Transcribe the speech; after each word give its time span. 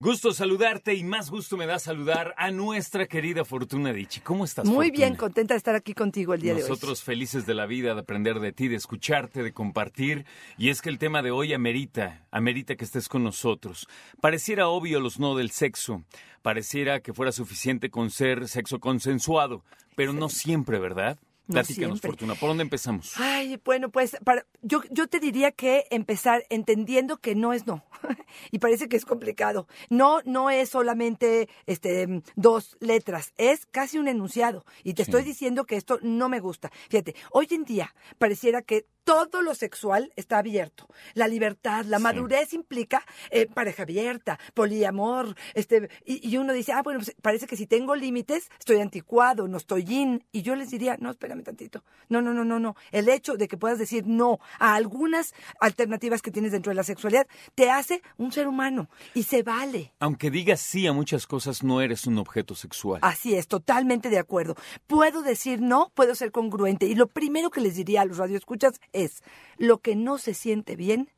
Gusto 0.00 0.32
saludarte 0.32 0.94
y 0.94 1.04
más 1.04 1.28
gusto 1.28 1.58
me 1.58 1.66
da 1.66 1.78
saludar 1.78 2.32
a 2.38 2.50
nuestra 2.50 3.06
querida 3.06 3.44
Fortuna 3.44 3.92
Dichi. 3.92 4.20
¿Cómo 4.20 4.46
estás? 4.46 4.64
Muy 4.64 4.86
Fortuna? 4.86 5.06
bien, 5.06 5.16
contenta 5.16 5.52
de 5.52 5.58
estar 5.58 5.74
aquí 5.74 5.92
contigo 5.92 6.32
el 6.32 6.40
día 6.40 6.54
de 6.54 6.62
hoy. 6.62 6.68
Nosotros 6.70 7.02
felices 7.02 7.44
de 7.44 7.52
la 7.52 7.66
vida, 7.66 7.94
de 7.94 8.00
aprender 8.00 8.40
de 8.40 8.52
ti, 8.52 8.68
de 8.68 8.76
escucharte, 8.76 9.42
de 9.42 9.52
compartir. 9.52 10.24
Y 10.56 10.70
es 10.70 10.80
que 10.80 10.88
el 10.88 10.98
tema 10.98 11.20
de 11.20 11.30
hoy 11.30 11.52
amerita, 11.52 12.26
amerita 12.30 12.76
que 12.76 12.86
estés 12.86 13.10
con 13.10 13.22
nosotros. 13.22 13.86
Pareciera 14.22 14.68
obvio 14.68 14.98
los 14.98 15.18
no 15.18 15.36
del 15.36 15.50
sexo. 15.50 16.04
Pareciera 16.40 17.00
que 17.00 17.12
fuera 17.12 17.32
suficiente 17.32 17.90
con 17.90 18.10
ser 18.10 18.48
sexo 18.48 18.80
consensuado. 18.80 19.62
Pero 19.94 20.14
no 20.14 20.30
siempre, 20.30 20.78
¿verdad? 20.78 21.18
No 21.48 21.54
Platícanos, 21.54 21.98
siempre. 21.98 22.08
Fortuna. 22.10 22.34
¿Por 22.36 22.48
dónde 22.50 22.62
empezamos? 22.62 23.14
Ay, 23.16 23.60
bueno, 23.64 23.90
pues 23.90 24.16
para, 24.24 24.46
yo, 24.62 24.80
yo 24.90 25.08
te 25.08 25.18
diría 25.18 25.50
que 25.50 25.84
empezar 25.90 26.44
entendiendo 26.50 27.16
que 27.18 27.34
no 27.34 27.52
es 27.52 27.66
no. 27.66 27.84
y 28.52 28.58
parece 28.58 28.88
que 28.88 28.96
es 28.96 29.04
complicado. 29.04 29.66
No, 29.90 30.20
no 30.24 30.50
es 30.50 30.68
solamente 30.70 31.48
este, 31.66 32.22
dos 32.36 32.76
letras, 32.80 33.32
es 33.38 33.66
casi 33.66 33.98
un 33.98 34.06
enunciado. 34.08 34.64
Y 34.84 34.94
te 34.94 35.04
Sí. 35.04 35.10
estoy 35.10 35.24
diciendo 35.24 35.64
que 35.64 35.76
esto 35.76 35.98
no 36.02 36.28
me 36.28 36.38
gusta. 36.38 36.70
Fíjate, 36.90 37.16
hoy 37.32 37.48
en 37.50 37.64
día 37.64 37.92
pareciera 38.18 38.62
que 38.62 38.86
todo 39.04 39.42
lo 39.42 39.56
sexual 39.56 40.12
está 40.14 40.38
abierto. 40.38 40.86
La 41.14 41.26
libertad, 41.26 41.84
la 41.86 41.96
Sí. 41.96 42.04
madurez 42.04 42.52
implica 42.52 43.04
eh, 43.30 43.46
pareja 43.52 43.82
abierta, 43.82 44.38
poliamor, 44.54 45.34
este, 45.54 45.88
y, 46.04 46.26
y 46.28 46.36
uno 46.36 46.52
dice, 46.52 46.72
ah, 46.72 46.82
bueno, 46.82 47.00
pues, 47.00 47.14
parece 47.20 47.48
que 47.48 47.56
si 47.56 47.66
tengo 47.66 47.96
límites, 47.96 48.48
estoy 48.60 48.78
anticuado, 48.80 49.48
no 49.48 49.56
estoy 49.56 49.82
in. 49.92 50.24
Y 50.30 50.42
yo 50.42 50.54
les 50.54 50.70
diría, 50.70 50.96
no, 51.00 51.14
espérame 51.32 51.42
tantito. 51.42 51.82
No, 52.08 52.20
no, 52.20 52.32
no, 52.32 52.44
no, 52.44 52.58
no. 52.58 52.76
El 52.90 53.08
hecho 53.08 53.36
de 53.36 53.48
que 53.48 53.56
puedas 53.56 53.78
decir 53.78 54.06
no 54.06 54.38
a 54.58 54.74
algunas 54.74 55.34
alternativas 55.60 56.22
que 56.22 56.30
tienes 56.30 56.52
dentro 56.52 56.70
de 56.70 56.76
la 56.76 56.84
sexualidad 56.84 57.26
te 57.54 57.70
hace 57.70 58.02
un 58.18 58.32
ser 58.32 58.46
humano 58.46 58.88
y 59.14 59.24
se 59.24 59.42
vale. 59.42 59.92
Aunque 59.98 60.30
digas 60.30 60.60
sí 60.60 60.86
a 60.86 60.92
muchas 60.92 61.26
cosas, 61.26 61.62
no 61.62 61.80
eres 61.80 62.06
un 62.06 62.18
objeto 62.18 62.54
sexual. 62.54 63.00
Así 63.02 63.34
es, 63.34 63.48
totalmente 63.48 64.10
de 64.10 64.18
acuerdo. 64.18 64.54
Puedo 64.86 65.22
decir 65.22 65.60
no, 65.60 65.90
puedo 65.94 66.14
ser 66.14 66.32
congruente. 66.32 66.86
Y 66.86 66.94
lo 66.94 67.06
primero 67.06 67.50
que 67.50 67.60
les 67.60 67.76
diría 67.76 68.02
a 68.02 68.04
los 68.04 68.18
radioescuchas 68.18 68.80
es, 68.92 69.22
lo 69.56 69.78
que 69.78 69.96
no 69.96 70.18
se 70.18 70.34
siente 70.34 70.76
bien 70.76 71.10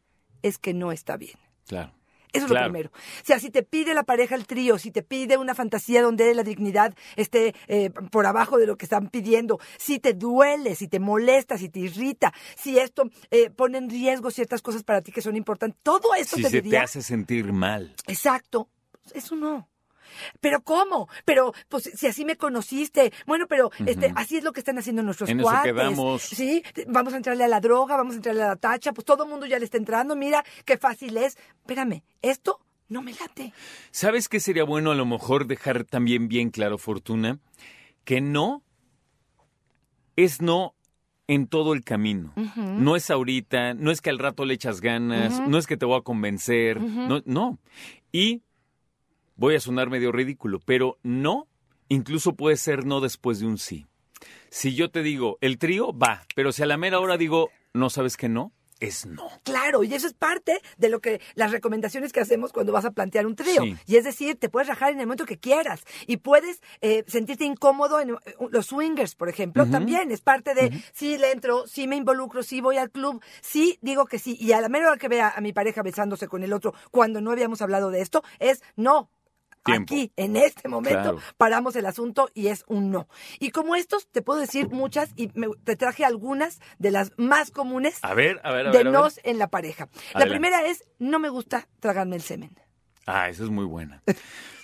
es 0.42 0.58
que 0.58 0.74
no 0.74 0.92
está 0.92 1.17
bien. 1.17 1.39
Claro. 1.67 1.92
Eso 2.34 2.44
es 2.46 2.50
Claro. 2.50 2.66
lo 2.66 2.72
primero. 2.72 2.90
O 2.92 3.24
sea, 3.24 3.38
si 3.38 3.48
te 3.50 3.62
pide 3.62 3.94
la 3.94 4.02
pareja 4.02 4.34
el 4.34 4.46
trío, 4.46 4.77
si 4.78 4.90
te 4.90 5.02
pide 5.02 5.38
una 5.38 5.54
fantasía 5.54 6.02
donde 6.02 6.34
la 6.34 6.42
dignidad 6.42 6.94
esté 7.16 7.54
eh, 7.68 7.90
por 8.10 8.27
abajo 8.27 8.58
de 8.58 8.66
lo 8.66 8.77
que 8.77 8.84
están 8.84 9.08
pidiendo, 9.08 9.58
si 9.78 9.98
te 10.00 10.12
duele, 10.14 10.74
si 10.74 10.88
te 10.88 10.98
molesta, 11.00 11.56
si 11.56 11.68
te 11.70 11.80
irrita, 11.80 12.32
si 12.56 12.78
esto 12.78 13.05
eh, 13.30 13.50
pone 13.50 13.78
en 13.78 13.88
riesgo 13.88 14.30
ciertas 14.30 14.60
cosas 14.62 14.82
para 14.84 15.00
ti 15.00 15.12
que 15.12 15.22
son 15.22 15.36
importantes, 15.36 15.78
todo 15.82 16.14
eso 16.14 16.36
Si 16.36 16.42
te 16.42 16.50
se 16.50 16.56
te 16.58 16.62
diría. 16.62 16.82
hace 16.82 17.02
sentir 17.02 17.52
mal. 17.52 17.94
Exacto. 18.06 18.68
Eso 19.14 19.36
no. 19.36 19.68
Pero 20.41 20.62
¿cómo? 20.62 21.09
Pero 21.25 21.53
pues 21.69 21.91
si 21.95 22.07
así 22.07 22.25
me 22.25 22.37
conociste. 22.37 23.12
Bueno, 23.27 23.47
pero 23.48 23.70
este 23.87 24.12
así 24.17 24.37
es 24.37 24.45
lo 24.45 24.53
que 24.53 24.61
están 24.61 24.79
haciendo 24.79 25.03
nuestros 25.03 25.31
En 25.31 25.41
eso 25.41 25.48
cuates. 25.48 25.73
quedamos. 25.73 26.23
Sí, 26.23 26.62
vamos 26.87 27.15
a 27.15 27.17
entrarle 27.17 27.45
a 27.45 27.48
la 27.48 27.61
droga, 27.61 27.97
vamos 27.97 28.15
a 28.15 28.17
entrarle 28.17 28.42
a 28.42 28.48
la 28.48 28.57
tacha, 28.57 28.92
pues 28.92 29.05
todo 29.05 29.25
el 29.25 29.31
mundo 29.31 29.47
ya 29.47 29.59
le 29.59 29.65
está 29.65 29.77
entrando, 29.77 30.17
mira 30.17 30.45
qué 30.65 30.79
fácil 30.79 31.17
es. 31.17 31.37
Espérame, 31.61 32.03
esto 32.23 32.61
no 32.89 33.03
me 33.03 33.12
late. 33.12 33.53
¿Sabes 33.91 34.29
qué 34.29 34.41
sería 34.41 34.65
bueno 34.65 34.91
a 34.91 34.95
lo 34.95 35.07
mejor 35.07 35.47
dejar 35.47 35.85
también 35.85 36.29
bien 36.29 36.51
claro, 36.51 36.79
Fortuna? 36.79 37.39
Que 38.05 38.20
no 38.20 38.62
es 40.17 40.41
no 40.41 40.75
en 41.27 41.47
todo 41.47 41.73
el 41.73 41.83
camino. 41.83 42.33
No 42.57 42.97
es 42.97 43.11
ahorita, 43.11 43.75
no 43.75 43.91
es 43.91 44.01
que 44.01 44.11
al 44.11 44.19
rato 44.19 44.45
le 44.45 44.55
echas 44.55 44.81
ganas, 44.81 45.41
no 45.41 45.57
es 45.59 45.67
que 45.67 45.77
te 45.77 45.87
voy 45.87 45.98
a 45.98 46.03
convencer, 46.03 46.81
no, 46.81 47.23
no. 47.24 47.58
Y 48.13 48.42
voy 49.36 49.56
a 49.56 49.61
sonar 49.61 49.90
medio 49.90 50.12
ridículo, 50.12 50.61
pero 50.64 50.98
no 51.02 51.48
incluso 51.89 52.34
puede 52.34 52.56
ser 52.56 52.86
no 52.86 53.00
después 53.00 53.40
de 53.40 53.46
un 53.46 53.58
sí. 53.58 53.86
Si 54.50 54.74
yo 54.74 54.90
te 54.90 55.02
digo, 55.02 55.39
el 55.40 55.58
trío 55.58 55.96
va, 55.96 56.22
pero 56.34 56.52
si 56.52 56.62
a 56.62 56.67
la 56.67 56.77
mera 56.77 57.00
hora 57.00 57.17
digo, 57.17 57.50
no 57.73 57.90
sabes 57.90 58.17
que 58.17 58.28
no, 58.28 58.52
es 58.80 59.06
no. 59.06 59.28
Claro, 59.42 59.84
y 59.84 59.94
eso 59.94 60.06
es 60.06 60.14
parte 60.14 60.61
de 60.78 60.89
lo 60.89 61.00
que 61.00 61.20
las 61.34 61.50
recomendaciones 61.52 62.12
que 62.12 62.20
hacemos 62.20 62.52
cuando 62.52 62.73
vas 62.73 62.84
a 62.84 62.90
plantear 62.90 63.27
un 63.27 63.36
trío. 63.36 63.62
Sí. 63.62 63.77
Y 63.86 63.96
es 63.96 64.05
decir, 64.05 64.36
te 64.36 64.48
puedes 64.48 64.68
rajar 64.68 64.92
en 64.92 65.00
el 65.00 65.06
momento 65.06 65.27
que 65.27 65.39
quieras 65.39 65.83
y 66.06 66.18
puedes 66.18 66.61
eh, 66.80 67.05
sentirte 67.06 67.44
incómodo 67.44 68.00
en 68.00 68.11
eh, 68.11 68.17
los 68.50 68.67
swingers, 68.67 69.14
por 69.14 69.28
ejemplo, 69.28 69.67
también 69.67 70.11
es 70.11 70.20
parte 70.20 70.55
de 70.55 70.70
sí 70.92 71.18
le 71.18 71.33
entro, 71.33 71.67
sí 71.67 71.86
me 71.86 71.96
involucro, 71.96 72.42
sí 72.42 72.61
voy 72.61 72.77
al 72.77 72.90
club, 72.90 73.23
sí 73.40 73.78
digo 73.80 74.06
que 74.06 74.18
sí 74.18 74.36
y 74.39 74.52
a 74.52 74.61
la 74.61 74.68
mera 74.68 74.89
hora 74.89 74.98
que 74.98 75.08
vea 75.08 75.33
a 75.34 75.40
mi 75.40 75.52
pareja 75.52 75.83
besándose 75.83 76.28
con 76.28 76.42
el 76.42 76.52
otro 76.52 76.74
cuando 76.90 77.20
no 77.20 77.30
habíamos 77.33 77.62
hablado 77.62 77.90
de 77.90 78.00
esto 78.00 78.23
es 78.39 78.62
no. 78.77 79.11
Tiempo. 79.64 79.95
Aquí, 79.95 80.13
en 80.17 80.36
este 80.36 80.69
momento, 80.69 81.01
Claro. 81.01 81.19
paramos 81.36 81.75
el 81.77 81.86
asunto 81.86 82.29
y 82.35 82.48
es 82.48 82.64
un 82.69 82.91
no. 82.91 83.08
Y 83.41 83.51
como 83.51 83.75
estos, 83.77 84.07
te 84.11 84.20
puedo 84.23 84.39
decir 84.41 84.69
muchas 84.70 85.11
y 85.17 85.30
me- 85.35 85.48
te 85.64 85.75
traje 85.77 86.05
algunas 86.05 86.61
de 86.79 86.91
las 86.91 87.13
más 87.17 87.51
comunes 87.51 87.98
A 88.03 88.14
ver, 88.14 88.41
a 88.45 88.53
ver, 88.53 88.69
a 88.69 88.70
de 88.70 88.79
ver. 88.85 88.92
nos 88.92 89.19
en 89.24 89.39
la 89.39 89.48
pareja. 89.48 89.89
La 90.14 90.27
primera 90.27 90.67
es, 90.67 90.85
no 90.98 91.19
me 91.19 91.29
gusta 91.30 91.67
tragarme 91.80 92.17
el 92.17 92.23
semen. 92.23 92.51
Ah, 93.07 93.29
esa 93.29 93.45
es 93.45 93.51
muy 93.51 93.64
buena. 93.67 94.03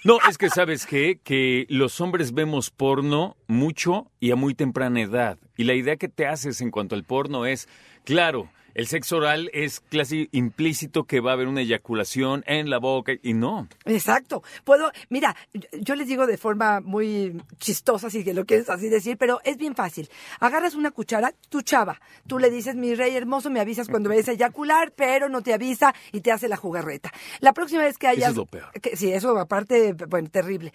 No, 0.03 0.19
es 0.29 0.39
que 0.39 0.49
sabes 0.49 0.87
qué? 0.87 1.21
que 1.23 1.67
los 1.69 2.01
hombres 2.01 2.33
vemos 2.33 2.71
porno 2.71 3.37
mucho 3.47 4.11
y 4.19 4.31
a 4.31 4.37
muy 4.37 4.55
temprana 4.55 5.01
edad. 5.03 5.39
Y 5.59 5.65
la 5.65 5.75
idea 5.75 5.97
que 5.97 6.09
te 6.09 6.27
haces 6.27 6.63
en 6.63 6.71
cuanto 6.71 6.95
al 6.95 7.05
porno 7.05 7.45
es, 7.45 7.69
claro, 8.05 8.51
el 8.75 8.87
sexo 8.87 9.17
oral 9.19 9.51
es 9.53 9.81
casi 9.91 10.29
implícito 10.33 11.05
que 11.05 11.21
va 11.21 11.31
a 11.31 11.35
haber 11.35 11.49
una 11.49 11.61
eyaculación 11.63 12.45
en 12.47 12.71
la 12.71 12.79
boca 12.79 13.13
y 13.23 13.35
no. 13.35 13.69
Exacto. 13.85 14.43
Puedo, 14.65 14.91
mira, 15.09 15.37
yo- 15.73 15.95
les 15.95 16.07
digo 16.09 16.27
de 16.27 16.37
forma 16.37 16.81
muy 16.81 17.41
chistosa, 17.59 18.11
si 18.11 18.23
lo 18.33 18.45
quieres 18.47 18.71
así 18.71 18.89
decir, 18.89 19.17
pero 19.19 19.41
es 19.45 19.57
bien 19.57 19.75
fácil. 19.75 20.09
Agarras 20.41 20.75
una 20.75 20.91
cuchara, 20.91 21.33
tu 21.49 21.63
chava, 21.63 22.01
tú 22.27 22.39
le 22.39 22.51
dices, 22.51 22.75
mi 22.75 22.95
rey 22.95 23.15
hermoso, 23.17 23.51
me 23.51 23.61
avisas 23.61 23.89
cuando 23.89 24.09
vayas 24.09 24.29
a 24.29 24.33
eyacular, 24.33 24.93
pero 24.95 25.29
no 25.29 25.43
te 25.43 25.53
avisa 25.53 25.95
y 26.13 26.21
te 26.21 26.33
hace 26.33 26.49
la 26.49 26.57
jugarreta. 26.57 27.13
La 27.41 27.53
próxima 27.53 27.83
vez 27.83 27.99
que 27.99 28.07
hayas... 28.09 28.31
es 28.31 28.37
lo 28.37 28.47
peor. 28.47 28.71
que- 28.81 28.97
sí, 28.97 29.13
eso 29.13 29.37
aparte, 29.39 29.95
bueno, 30.09 30.29
terrible. 30.31 30.73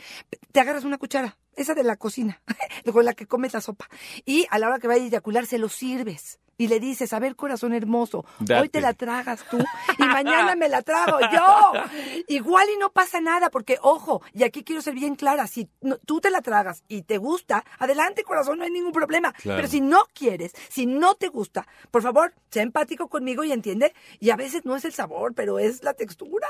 Te 0.52 0.60
agarras 0.60 0.84
una 0.84 0.98
cuchara, 0.98 1.38
esa 1.56 1.74
de 1.74 1.84
la 1.84 1.96
cocina, 1.96 2.42
con 2.92 3.06
la 3.06 3.14
que 3.14 3.28
comes 3.28 3.54
la 3.54 3.62
sopa, 3.62 3.90
y 4.26 4.46
a 4.50 4.60
la 4.60 4.68
hora 4.68 4.80
que 4.80 4.88
vaya 4.88 5.04
a 5.04 5.06
eyacular 5.08 5.46
se 5.46 5.58
lo 5.58 5.70
sirves. 5.70 6.40
Y 6.58 6.70
le 6.70 6.80
dices, 6.80 7.12
a 7.12 7.20
ver, 7.20 7.36
corazón 7.36 7.74
hermoso, 7.74 8.24
hoy 8.62 8.70
te 8.70 8.80
la 8.80 8.94
tragas 8.94 9.44
tú 9.52 9.58
y 9.98 10.04
mañana 10.04 10.56
me 10.56 10.70
la 10.70 10.82
trago 10.84 11.20
yo. 11.20 11.74
Igual 12.30 12.70
y 12.74 12.78
no 12.80 12.94
pasa 12.94 13.20
nada, 13.20 13.50
porque 13.50 13.78
ojo, 13.82 14.22
y 14.32 14.44
aquí 14.44 14.64
quiero 14.64 14.82
ser 14.82 14.94
bien 14.94 15.16
clara, 15.16 15.48
si 15.48 15.68
no- 15.82 15.98
tú 15.98 16.22
te 16.22 16.30
la 16.30 16.42
tragas 16.42 16.86
y 16.88 17.02
te 17.02 17.18
gusta, 17.18 17.66
adelante 17.78 18.24
corazón, 18.24 18.60
no 18.60 18.64
hay 18.64 18.72
ningún 18.72 18.94
problema. 18.94 19.34
Claro. 19.34 19.58
Pero 19.58 19.68
si 19.68 19.82
no 19.82 20.04
quieres, 20.14 20.54
si 20.70 20.86
no 20.86 21.16
te 21.16 21.28
gusta, 21.28 21.68
por 21.92 22.02
favor, 22.02 22.34
sea 22.50 22.64
empático 22.64 23.10
conmigo 23.10 23.44
y 23.44 23.52
entiende. 23.52 23.94
Y 24.22 24.30
a 24.30 24.38
veces 24.38 24.64
no 24.64 24.78
es 24.78 24.86
el 24.86 24.94
sabor, 24.94 25.34
pero 25.36 25.60
es 25.60 25.84
la 25.84 25.94
textura. 25.94 26.48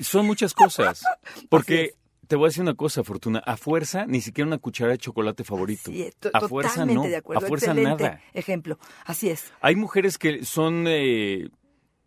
Son 0.00 0.24
muchas 0.24 0.54
cosas. 0.54 1.02
Porque 1.50 1.96
te 2.34 2.36
voy 2.36 2.46
a 2.46 2.48
decir 2.48 2.62
una 2.62 2.74
cosa, 2.74 3.04
Fortuna. 3.04 3.38
A 3.46 3.56
fuerza, 3.56 4.06
ni 4.06 4.20
siquiera 4.20 4.48
una 4.48 4.58
cuchara 4.58 4.90
de 4.90 4.98
chocolate 4.98 5.44
favorito. 5.44 5.92
Sí, 5.92 6.10
a 6.32 6.40
fuerza 6.48 6.80
totalmente 6.80 7.04
no. 7.04 7.08
de 7.08 7.16
acuerdo. 7.16 7.44
A 7.44 7.48
fuerza 7.48 7.66
Excelente 7.66 8.02
nada. 8.02 8.20
ejemplo. 8.32 8.76
Así 9.04 9.30
es. 9.30 9.52
Hay 9.60 9.76
mujeres 9.76 10.18
que 10.18 10.44
son 10.44 10.86
eh, 10.88 11.48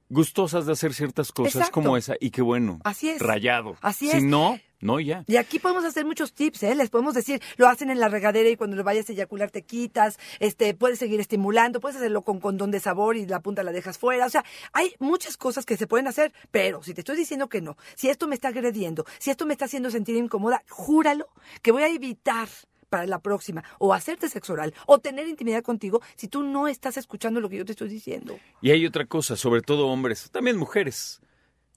gustosas 0.09 0.65
de 0.65 0.73
hacer 0.73 0.93
ciertas 0.93 1.31
cosas 1.31 1.55
Exacto. 1.55 1.73
como 1.73 1.97
esa 1.97 2.15
y 2.19 2.31
qué 2.31 2.41
bueno. 2.41 2.79
Así 2.83 3.09
es. 3.09 3.21
Rayado. 3.21 3.75
Así 3.81 4.09
Si 4.09 4.17
es. 4.17 4.23
no, 4.23 4.59
no 4.79 4.99
ya. 4.99 5.23
Y 5.27 5.35
aquí 5.37 5.59
podemos 5.59 5.83
hacer 5.83 6.05
muchos 6.05 6.33
tips, 6.33 6.63
¿eh? 6.63 6.75
Les 6.75 6.89
podemos 6.89 7.13
decir, 7.13 7.41
lo 7.57 7.67
hacen 7.67 7.89
en 7.89 7.99
la 7.99 8.07
regadera 8.07 8.47
y 8.49 8.55
cuando 8.55 8.75
lo 8.75 8.83
vayas 8.83 9.09
a 9.09 9.13
eyacular 9.13 9.51
te 9.51 9.63
quitas, 9.63 10.17
este, 10.39 10.73
puedes 10.73 10.99
seguir 10.99 11.19
estimulando, 11.19 11.79
puedes 11.79 11.97
hacerlo 11.97 12.21
con 12.23 12.39
condón 12.39 12.71
de 12.71 12.79
sabor 12.79 13.17
y 13.17 13.25
la 13.25 13.41
punta 13.41 13.63
la 13.63 13.71
dejas 13.71 13.97
fuera. 13.97 14.25
O 14.25 14.29
sea, 14.29 14.45
hay 14.73 14.93
muchas 14.99 15.35
cosas 15.37 15.65
que 15.65 15.77
se 15.77 15.87
pueden 15.87 16.07
hacer, 16.07 16.33
pero 16.51 16.83
si 16.83 16.93
te 16.93 17.01
estoy 17.01 17.17
diciendo 17.17 17.49
que 17.49 17.61
no, 17.61 17.75
si 17.95 18.09
esto 18.09 18.27
me 18.27 18.35
está 18.35 18.47
agrediendo, 18.49 19.05
si 19.19 19.29
esto 19.31 19.45
me 19.45 19.53
está 19.53 19.65
haciendo 19.65 19.91
sentir 19.91 20.15
incómoda, 20.15 20.63
júralo 20.69 21.27
que 21.61 21.71
voy 21.71 21.83
a 21.83 21.87
evitar 21.89 22.47
para 22.89 23.05
la 23.05 23.19
próxima, 23.19 23.63
o 23.79 23.93
hacerte 23.93 24.29
sexo 24.29 24.53
oral, 24.53 24.73
o 24.85 24.99
tener 24.99 25.27
intimidad 25.27 25.63
contigo, 25.63 26.01
si 26.15 26.27
tú 26.27 26.43
no 26.43 26.67
estás 26.67 26.97
escuchando 26.97 27.39
lo 27.39 27.49
que 27.49 27.57
yo 27.57 27.65
te 27.65 27.73
estoy 27.73 27.89
diciendo. 27.89 28.37
Y 28.61 28.71
hay 28.71 28.85
otra 28.85 29.05
cosa, 29.05 29.35
sobre 29.35 29.61
todo 29.61 29.87
hombres, 29.87 30.29
también 30.31 30.57
mujeres. 30.57 31.21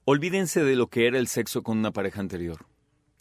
Olvídense 0.05 0.65
de 0.65 0.77
lo 0.77 0.89
que 0.89 1.07
era 1.07 1.19
el 1.19 1.29
sexo 1.29 1.63
con 1.63 1.79
una 1.79 1.91
pareja 1.93 2.21
anterior. 2.21 2.65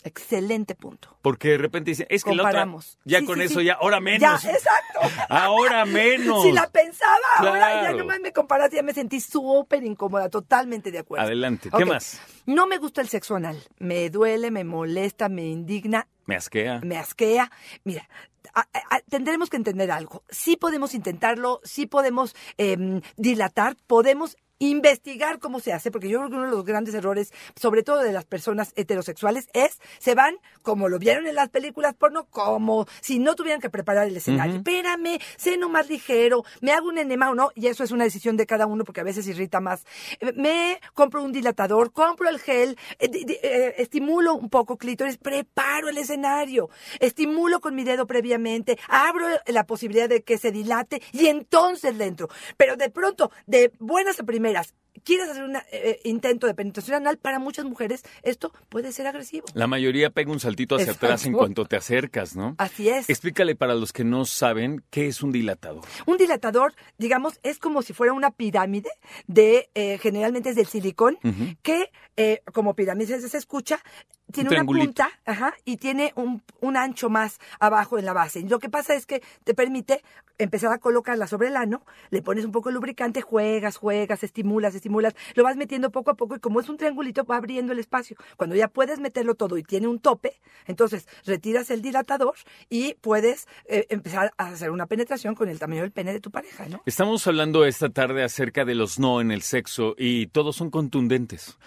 Excelente 0.01 0.75
punto. 0.75 1.18
Porque 1.21 1.50
de 1.50 1.57
repente 1.57 1.91
dicen, 1.91 2.07
es 2.09 2.24
que 2.24 2.33
la 2.33 2.47
otra, 2.47 2.65
ya 3.03 3.19
Sí, 3.19 3.25
con 3.25 3.39
sí, 3.39 3.44
eso 3.45 3.59
sí. 3.59 3.65
ya, 3.65 3.74
ahora 3.74 4.00
menos. 4.00 4.42
Ya, 4.42 4.50
exacto. 4.50 5.00
Ahora 5.27 5.85
menos. 5.85 6.44
Si 6.44 6.53
la 6.53 6.69
pensaba, 6.69 7.18
ahora 7.38 7.83
ya 7.83 7.94
nomás 7.94 8.21
me 8.21 8.31
comparaste, 8.31 8.77
ya 8.77 8.83
me 8.83 8.94
sentí 8.94 9.19
súper 9.19 9.83
incómoda, 9.83 10.30
totalmente 10.30 10.89
de 10.92 11.00
acuerdo. 11.00 11.25
Adelante, 11.25 11.69
¿qué 11.75 11.83
más? 11.83 12.21
No 12.45 12.65
me 12.65 12.77
gusta 12.77 13.01
el 13.01 13.09
sexo 13.09 13.35
anal. 13.35 13.62
Me 13.77 14.09
duele, 14.09 14.51
me 14.51 14.63
molesta, 14.63 15.27
me 15.27 15.45
indigna, 15.47 16.07
Me 16.30 16.36
asquea. 16.36 16.80
me 16.84 16.98
asquea. 16.98 17.52
Mira, 17.84 18.08
a- 18.54 18.68
tendremos 19.10 19.50
que 19.50 19.58
entender 19.58 19.90
algo. 19.92 20.24
Sí 20.30 20.56
podemos 20.56 20.94
intentarlo, 20.94 21.60
sí 21.64 21.86
podemos 21.88 22.36
em, 22.58 23.02
dilatar, 23.18 23.76
podemos 23.88 24.38
investigar 24.59 25.39
cómo 25.39 25.59
se 25.59 25.73
hace, 25.73 25.89
porque 25.89 26.09
yo 26.09 26.19
creo 26.19 26.29
que 26.29 26.35
uno 26.35 26.45
de 26.45 26.51
los 26.51 26.65
grandes 26.65 26.94
errores, 26.94 27.33
sobre 27.56 27.83
todo 27.83 28.00
de 28.00 28.11
las 28.11 28.25
personas 28.25 28.73
heterosexuales, 28.75 29.47
es 29.53 29.79
se 30.00 30.15
van 30.15 30.35
como 30.61 30.89
lo 30.89 31.00
vieron 31.00 31.27
en 31.27 31.35
las 31.35 31.50
películas 31.50 31.95
porno, 31.95 32.25
como 32.25 32.85
si 33.01 33.19
no 33.19 33.35
tuvieran 33.35 33.61
que 33.61 33.69
preparar 33.69 34.07
el 34.07 34.17
escenario. 34.17 34.57
Espérame, 34.57 35.19
seno 35.38 35.69
más 35.69 35.89
ligero, 35.89 36.44
me 36.61 36.71
hago 36.73 36.89
un 36.89 36.97
enema 36.97 37.29
o 37.29 37.35
no, 37.35 37.51
y 37.56 37.67
eso 37.67 37.83
es 37.83 37.91
una 37.91 38.03
decisión 38.03 38.38
de 38.38 38.45
cada 38.45 38.67
uno 38.67 38.83
porque 38.83 39.01
a 39.01 39.06
veces 39.06 39.27
irrita 39.27 39.59
más. 39.59 39.85
Eh, 40.19 40.33
Me 40.35 40.79
compro 40.94 41.23
un 41.23 41.31
dilatador, 41.31 41.91
compro 41.94 42.29
el 42.29 42.39
gel, 42.39 42.77
eh, 43.00 43.09
eh, 43.41 43.75
estimulo 43.77 44.35
un 44.35 44.50
poco 44.50 44.77
clítoris, 44.77 45.17
preparo 45.17 45.89
el 45.89 45.97
escenario, 45.97 46.69
estimulo 47.00 47.61
con 47.61 47.75
mi 47.75 47.83
dedo 47.83 48.06
previamente, 48.06 48.77
abro 48.88 49.25
la 49.47 49.65
posibilidad 49.65 50.09
de 50.09 50.23
que 50.23 50.38
se 50.38 50.51
dilate 50.51 51.01
y 51.13 51.27
entonces 51.27 51.95
le 51.95 52.06
entro. 52.06 52.27
Pero 52.57 52.75
de 52.75 52.89
pronto, 52.89 53.31
de 53.47 53.71
buenas 53.79 54.19
a 54.19 54.23
primeras, 54.23 54.49
veras, 54.50 54.74
quieres 55.04 55.30
hacer 55.30 55.44
un 55.44 55.57
intento 56.04 56.48
de 56.48 56.54
penetración 56.54 56.98
anal, 56.98 57.18
para 57.18 57.40
muchas 57.40 57.66
mujeres 57.66 58.04
esto 58.24 58.51
puede 58.69 58.92
ser 58.92 59.07
agresivo. 59.07 59.46
La 59.54 59.68
mayoría 59.68 60.10
pega 60.10 60.31
un 60.31 60.40
saltito 60.40 60.75
hacia 60.75 60.86
Exacto. 60.86 61.06
atrás 61.07 61.25
en 61.25 61.34
cuanto 61.34 61.66
te 61.66 61.75
acercas, 61.75 62.36
¿no? 62.36 62.56
Así 62.57 62.90
es. 62.90 63.10
Explícale 63.10 63.56
para 63.56 63.75
los 63.75 63.94
que 63.94 64.04
no 64.04 64.25
saben 64.25 64.84
qué 64.90 65.07
es 65.07 65.22
un 65.24 65.31
dilatador. 65.31 65.84
Un 66.06 66.18
dilatador, 66.18 66.74
digamos, 66.98 67.40
es 67.44 67.60
como 67.60 67.81
si 67.81 67.94
fuera 67.94 68.13
una 68.13 68.31
pirámide 68.31 68.90
de, 69.28 69.69
eh, 69.75 69.98
generalmente 70.00 70.50
es 70.50 70.56
del 70.56 70.68
silicón, 70.68 71.18
que 71.62 71.92
eh, 72.18 72.42
como 72.54 72.74
pirámide 72.74 73.19
se, 73.22 73.38
escucha, 73.38 73.80
tiene 74.31 74.50
Un 74.50 74.56
una 74.56 74.66
punta 74.66 75.10
ajá, 75.25 75.54
y 75.66 75.78
tiene 75.78 76.12
un, 76.16 76.44
un 76.60 76.78
ancho 76.78 77.10
más 77.10 77.40
abajo 77.60 77.98
en 77.98 78.06
la 78.06 78.13
base. 78.13 78.40
Y 78.40 78.48
lo 78.48 78.60
que 78.60 78.69
pasa 78.69 78.94
es 78.94 79.06
que 79.06 79.22
te 79.44 79.54
permite 79.54 80.04
empezar 80.38 80.72
a 80.72 80.80
colocarla 80.80 81.28
sobre 81.28 81.50
el 81.50 81.57
ano, 81.57 81.86
le 82.10 82.22
pones 82.22 82.45
un 82.45 82.52
poco 82.52 82.69
de 82.69 82.75
lubricante, 82.75 83.22
juegas, 83.22 83.78
juegas, 83.78 84.24
estimulas, 84.24 84.74
estimulas, 84.74 84.88
lo 84.89 85.44
vas 85.44 85.56
metiendo 85.56 85.91
poco 85.91 86.12
a 86.12 86.15
poco 86.15 86.36
y 86.36 86.39
como 86.39 86.59
es 86.59 86.69
un 86.69 86.77
triangulito 86.77 87.24
va 87.24 87.38
abriendo 87.38 87.74
el 87.74 87.80
espacio. 87.80 88.18
Cuando 88.38 88.56
ya 88.56 88.68
puedes 88.68 89.00
meterlo 89.00 89.36
todo 89.36 89.57
y 89.57 89.63
tiene 89.63 89.88
un 89.88 90.00
tope, 90.00 90.39
entonces 90.65 91.07
retiras 91.25 91.69
el 91.71 91.81
dilatador 91.81 92.36
y 92.69 92.95
puedes 92.95 93.47
eh, 93.65 93.86
empezar 93.89 94.33
a 94.38 94.47
hacer 94.47 94.71
una 94.71 94.88
penetración 94.88 95.36
con 95.36 95.50
el 95.50 95.59
tamaño 95.59 95.81
del 95.81 95.91
pene 95.91 96.13
de 96.13 96.19
tu 96.19 96.31
pareja, 96.31 96.68
¿no? 96.68 96.81
Estamos 96.86 97.25
hablando 97.27 97.65
esta 97.65 97.89
tarde 97.89 98.24
acerca 98.24 98.65
de 98.65 98.75
los 98.75 99.00
no 99.00 99.21
en 99.21 99.31
el 99.31 99.41
sexo 99.41 99.95
y 99.97 100.27
todos 100.27 100.56
son 100.56 100.69
contundentes. 100.69 101.57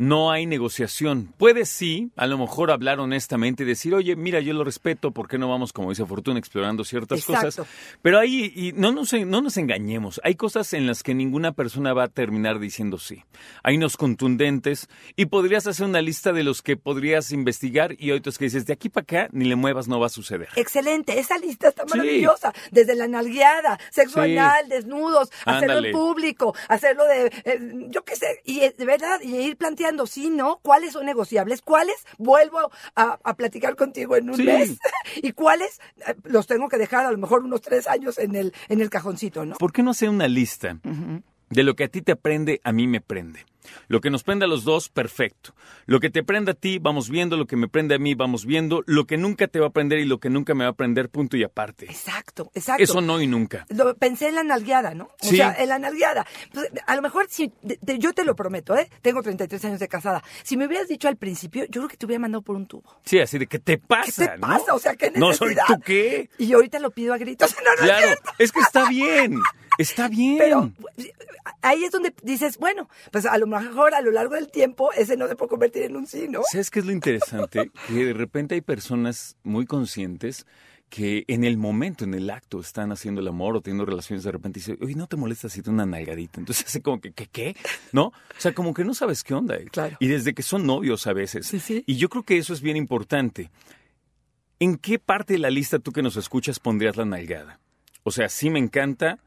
No 0.00 0.30
hay 0.30 0.46
negociación. 0.46 1.34
Puedes 1.36 1.68
sí, 1.68 2.10
a 2.16 2.26
lo 2.26 2.38
mejor 2.38 2.70
hablar 2.70 3.00
honestamente 3.00 3.64
y 3.64 3.66
decir, 3.66 3.94
oye, 3.94 4.16
mira, 4.16 4.40
yo 4.40 4.54
lo 4.54 4.64
respeto, 4.64 5.10
¿por 5.10 5.28
qué 5.28 5.36
no 5.36 5.46
vamos, 5.50 5.74
como 5.74 5.90
dice 5.90 6.06
Fortuna, 6.06 6.38
explorando 6.38 6.84
ciertas 6.84 7.18
Exacto. 7.18 7.44
cosas? 7.46 7.66
Pero 8.00 8.18
ahí, 8.18 8.50
y 8.56 8.72
no 8.72 8.92
nos, 8.92 9.12
no 9.12 9.42
nos 9.42 9.58
engañemos, 9.58 10.18
hay 10.24 10.36
cosas 10.36 10.72
en 10.72 10.86
las 10.86 11.02
que 11.02 11.12
ninguna 11.14 11.52
persona 11.52 11.92
va 11.92 12.04
a 12.04 12.08
terminar 12.08 12.60
diciendo 12.60 12.96
sí. 12.96 13.24
Hay 13.62 13.76
unos 13.76 13.98
contundentes 13.98 14.88
y 15.16 15.26
podrías 15.26 15.66
hacer 15.66 15.84
una 15.84 16.00
lista 16.00 16.32
de 16.32 16.44
los 16.44 16.62
que 16.62 16.78
podrías 16.78 17.30
investigar 17.30 17.94
y 17.98 18.12
otros 18.12 18.38
que 18.38 18.46
dices, 18.46 18.64
de 18.64 18.72
aquí 18.72 18.88
para 18.88 19.02
acá, 19.02 19.28
ni 19.32 19.44
le 19.44 19.54
muevas, 19.56 19.86
no 19.86 20.00
va 20.00 20.06
a 20.06 20.08
suceder. 20.08 20.48
Excelente, 20.56 21.18
esa 21.18 21.36
lista 21.36 21.68
está 21.68 21.82
Sí. 21.82 21.90
maravillosa. 21.98 22.54
Desde 22.70 22.94
la 22.94 23.06
nalgueada, 23.06 23.78
sexo 23.90 24.24
Sí. 24.24 24.32
anal, 24.32 24.66
desnudos, 24.70 25.30
hacerlo 25.44 25.84
en 25.84 25.92
público, 25.92 26.54
hacerlo 26.68 27.04
de, 27.06 27.26
eh, 27.44 27.60
yo 27.90 28.02
qué 28.02 28.16
sé, 28.16 28.40
y 28.46 28.60
eh, 28.60 28.74
de 28.78 28.84
verdad, 28.86 29.20
y 29.22 29.36
ir 29.36 29.58
planteando, 29.58 29.89
sí, 30.06 30.30
¿no? 30.30 30.58
¿Cuáles 30.62 30.92
son 30.92 31.06
negociables? 31.06 31.62
¿Cuáles 31.62 31.96
vuelvo 32.18 32.70
a, 32.94 33.18
a 33.22 33.34
platicar 33.36 33.76
contigo 33.76 34.16
en 34.16 34.30
un 34.30 34.36
Sí. 34.36 34.42
mes? 34.44 34.78
¿Y 35.22 35.32
cuáles 35.32 35.80
eh, 36.06 36.14
los 36.24 36.46
tengo 36.46 36.68
que 36.68 36.78
dejar 36.78 37.04
a 37.06 37.12
lo 37.12 37.18
mejor 37.18 37.44
unos 37.44 37.60
tres 37.60 37.86
años 37.86 38.18
en 38.18 38.34
el, 38.36 38.54
en 38.68 38.80
el 38.80 38.90
cajoncito, 38.90 39.44
¿no? 39.44 39.56
¿Por 39.56 39.72
qué 39.72 39.82
no 39.82 39.90
hacer 39.92 40.08
una 40.08 40.28
lista 40.28 40.78
de 41.50 41.62
lo 41.64 41.74
que 41.76 41.84
a 41.84 41.88
ti 41.88 42.00
te 42.02 42.16
prende, 42.16 42.60
a 42.64 42.72
mí 42.72 42.86
me 42.86 43.00
prende? 43.00 43.44
Lo 43.88 44.00
que 44.00 44.10
nos 44.10 44.24
prende 44.24 44.46
a 44.46 44.48
los 44.48 44.64
dos, 44.64 44.88
perfecto. 44.88 45.54
Lo 45.86 46.00
que 46.00 46.10
te 46.10 46.24
prende 46.24 46.52
a 46.52 46.54
ti, 46.54 46.78
vamos 46.80 47.08
viendo. 47.10 47.36
Lo 47.36 47.46
que 47.46 47.56
me 47.56 47.68
prende 47.68 47.94
a 47.94 47.98
mí, 47.98 48.14
vamos 48.14 48.44
viendo. 48.46 48.82
Lo 48.86 49.06
que 49.06 49.16
nunca 49.16 49.46
te 49.48 49.60
va 49.60 49.66
a 49.66 49.70
prender 49.70 49.98
y 50.00 50.06
lo 50.06 50.18
que 50.18 50.30
nunca 50.30 50.54
me 50.54 50.64
va 50.64 50.70
a 50.70 50.72
prender, 50.72 51.08
punto 51.08 51.36
y 51.36 51.44
aparte. 51.44 51.84
Exacto, 51.84 52.50
exacto. 52.54 52.82
Eso 52.82 53.00
no 53.00 53.20
y 53.20 53.26
nunca. 53.26 53.66
Lo, 53.68 53.94
pensé 53.96 54.28
en 54.28 54.36
la 54.36 54.42
nalgueada, 54.42 54.94
¿no? 54.94 55.04
O 55.22 55.28
Sí. 55.28 55.36
sea, 55.36 55.54
en 55.56 55.68
la 55.68 55.78
nalgueada. 55.78 56.26
Pues, 56.52 56.68
a 56.86 56.96
lo 56.96 57.02
mejor, 57.02 57.26
si, 57.28 57.52
de- 57.62 57.78
de- 57.82 57.98
yo 57.98 58.12
te 58.12 58.24
lo 58.24 58.34
prometo, 58.34 58.76
¿eh? 58.76 58.88
Tengo 59.02 59.22
33 59.22 59.64
años 59.66 59.78
de 59.78 59.88
casada. 59.88 60.22
Si 60.42 60.56
me 60.56 60.66
hubieras 60.66 60.88
dicho 60.88 61.06
al 61.06 61.16
principio, 61.16 61.64
yo 61.66 61.82
creo 61.82 61.88
que 61.88 61.96
te 61.96 62.06
hubiera 62.06 62.20
mandado 62.20 62.42
por 62.42 62.56
un 62.56 62.66
tubo. 62.66 62.98
Sí, 63.04 63.20
así 63.20 63.38
de 63.38 63.46
¿qué 63.46 63.58
te 63.58 63.76
pasa? 63.78 64.24
¿Qué 64.24 64.30
te 64.32 64.38
no? 64.38 64.46
pasa? 64.48 64.74
O 64.74 64.78
sea, 64.78 64.96
¿qué 64.96 65.10
No 65.12 65.32
soy 65.34 65.50
necesidad? 65.54 65.66
tú 65.76 65.80
qué. 65.84 66.30
Y 66.38 66.52
ahorita 66.54 66.78
lo 66.80 66.90
pido 66.90 67.12
a 67.14 67.18
gritos. 67.18 67.54
No, 67.64 67.70
no 67.76 67.82
es 67.92 67.98
Claro, 68.00 68.20
es 68.38 68.52
que 68.52 68.60
está 68.60 68.88
bien. 68.88 69.38
Está 69.80 70.08
bien. 70.08 70.36
Pero 70.38 70.72
ahí 71.62 71.84
es 71.84 71.90
donde 71.90 72.12
dices, 72.22 72.58
bueno, 72.58 72.88
pues 73.10 73.24
a 73.24 73.38
lo 73.38 73.46
mejor 73.46 73.94
a 73.94 74.02
lo 74.02 74.10
largo 74.10 74.34
del 74.34 74.50
tiempo 74.50 74.92
ese 74.92 75.16
no 75.16 75.26
se 75.26 75.36
puede 75.36 75.48
convertir 75.48 75.84
en 75.84 75.96
un 75.96 76.06
sí, 76.06 76.28
¿no? 76.28 76.42
¿Sabes 76.50 76.70
qué 76.70 76.80
es 76.80 76.84
lo 76.84 76.92
interesante? 76.92 77.70
que 77.88 78.04
de 78.04 78.12
repente 78.12 78.54
hay 78.54 78.60
personas 78.60 79.36
muy 79.42 79.64
conscientes 79.64 80.46
que 80.90 81.24
en 81.28 81.44
el 81.44 81.56
momento, 81.56 82.04
en 82.04 82.12
el 82.14 82.28
acto, 82.28 82.60
están 82.60 82.92
haciendo 82.92 83.22
el 83.22 83.28
amor 83.28 83.56
o 83.56 83.62
teniendo 83.62 83.86
relaciones, 83.86 84.24
de 84.24 84.32
repente 84.32 84.58
dicen, 84.58 84.76
oye, 84.82 84.96
¿no 84.96 85.06
te 85.06 85.16
molesta 85.16 85.48
si 85.48 85.62
te 85.62 85.70
una 85.70 85.86
nalgadita? 85.86 86.40
Entonces 86.40 86.64
hace 86.66 86.82
como 86.82 87.00
que, 87.00 87.12
¿qué, 87.12 87.26
qué? 87.26 87.56
¿No? 87.92 88.06
O 88.08 88.12
sea, 88.36 88.52
como 88.52 88.74
que 88.74 88.84
no 88.84 88.92
sabes 88.92 89.24
qué 89.24 89.32
onda. 89.32 89.56
Claro. 89.70 89.96
Y 89.98 90.08
desde 90.08 90.34
que 90.34 90.42
son 90.42 90.66
novios 90.66 91.06
a 91.06 91.14
veces. 91.14 91.46
Sí, 91.46 91.58
sí. 91.58 91.84
Y 91.86 91.96
yo 91.96 92.10
creo 92.10 92.24
que 92.24 92.36
eso 92.36 92.52
es 92.52 92.60
bien 92.60 92.76
importante. 92.76 93.50
¿En 94.58 94.76
qué 94.76 94.98
parte 94.98 95.34
de 95.34 95.38
la 95.38 95.48
lista 95.48 95.78
tú 95.78 95.92
que 95.92 96.02
nos 96.02 96.16
escuchas 96.16 96.58
pondrías 96.58 96.96
la 96.96 97.06
nalgada? 97.06 97.60
O 98.02 98.10
sea, 98.10 98.28
sí 98.28 98.50
me 98.50 98.58
encanta, 98.58 99.20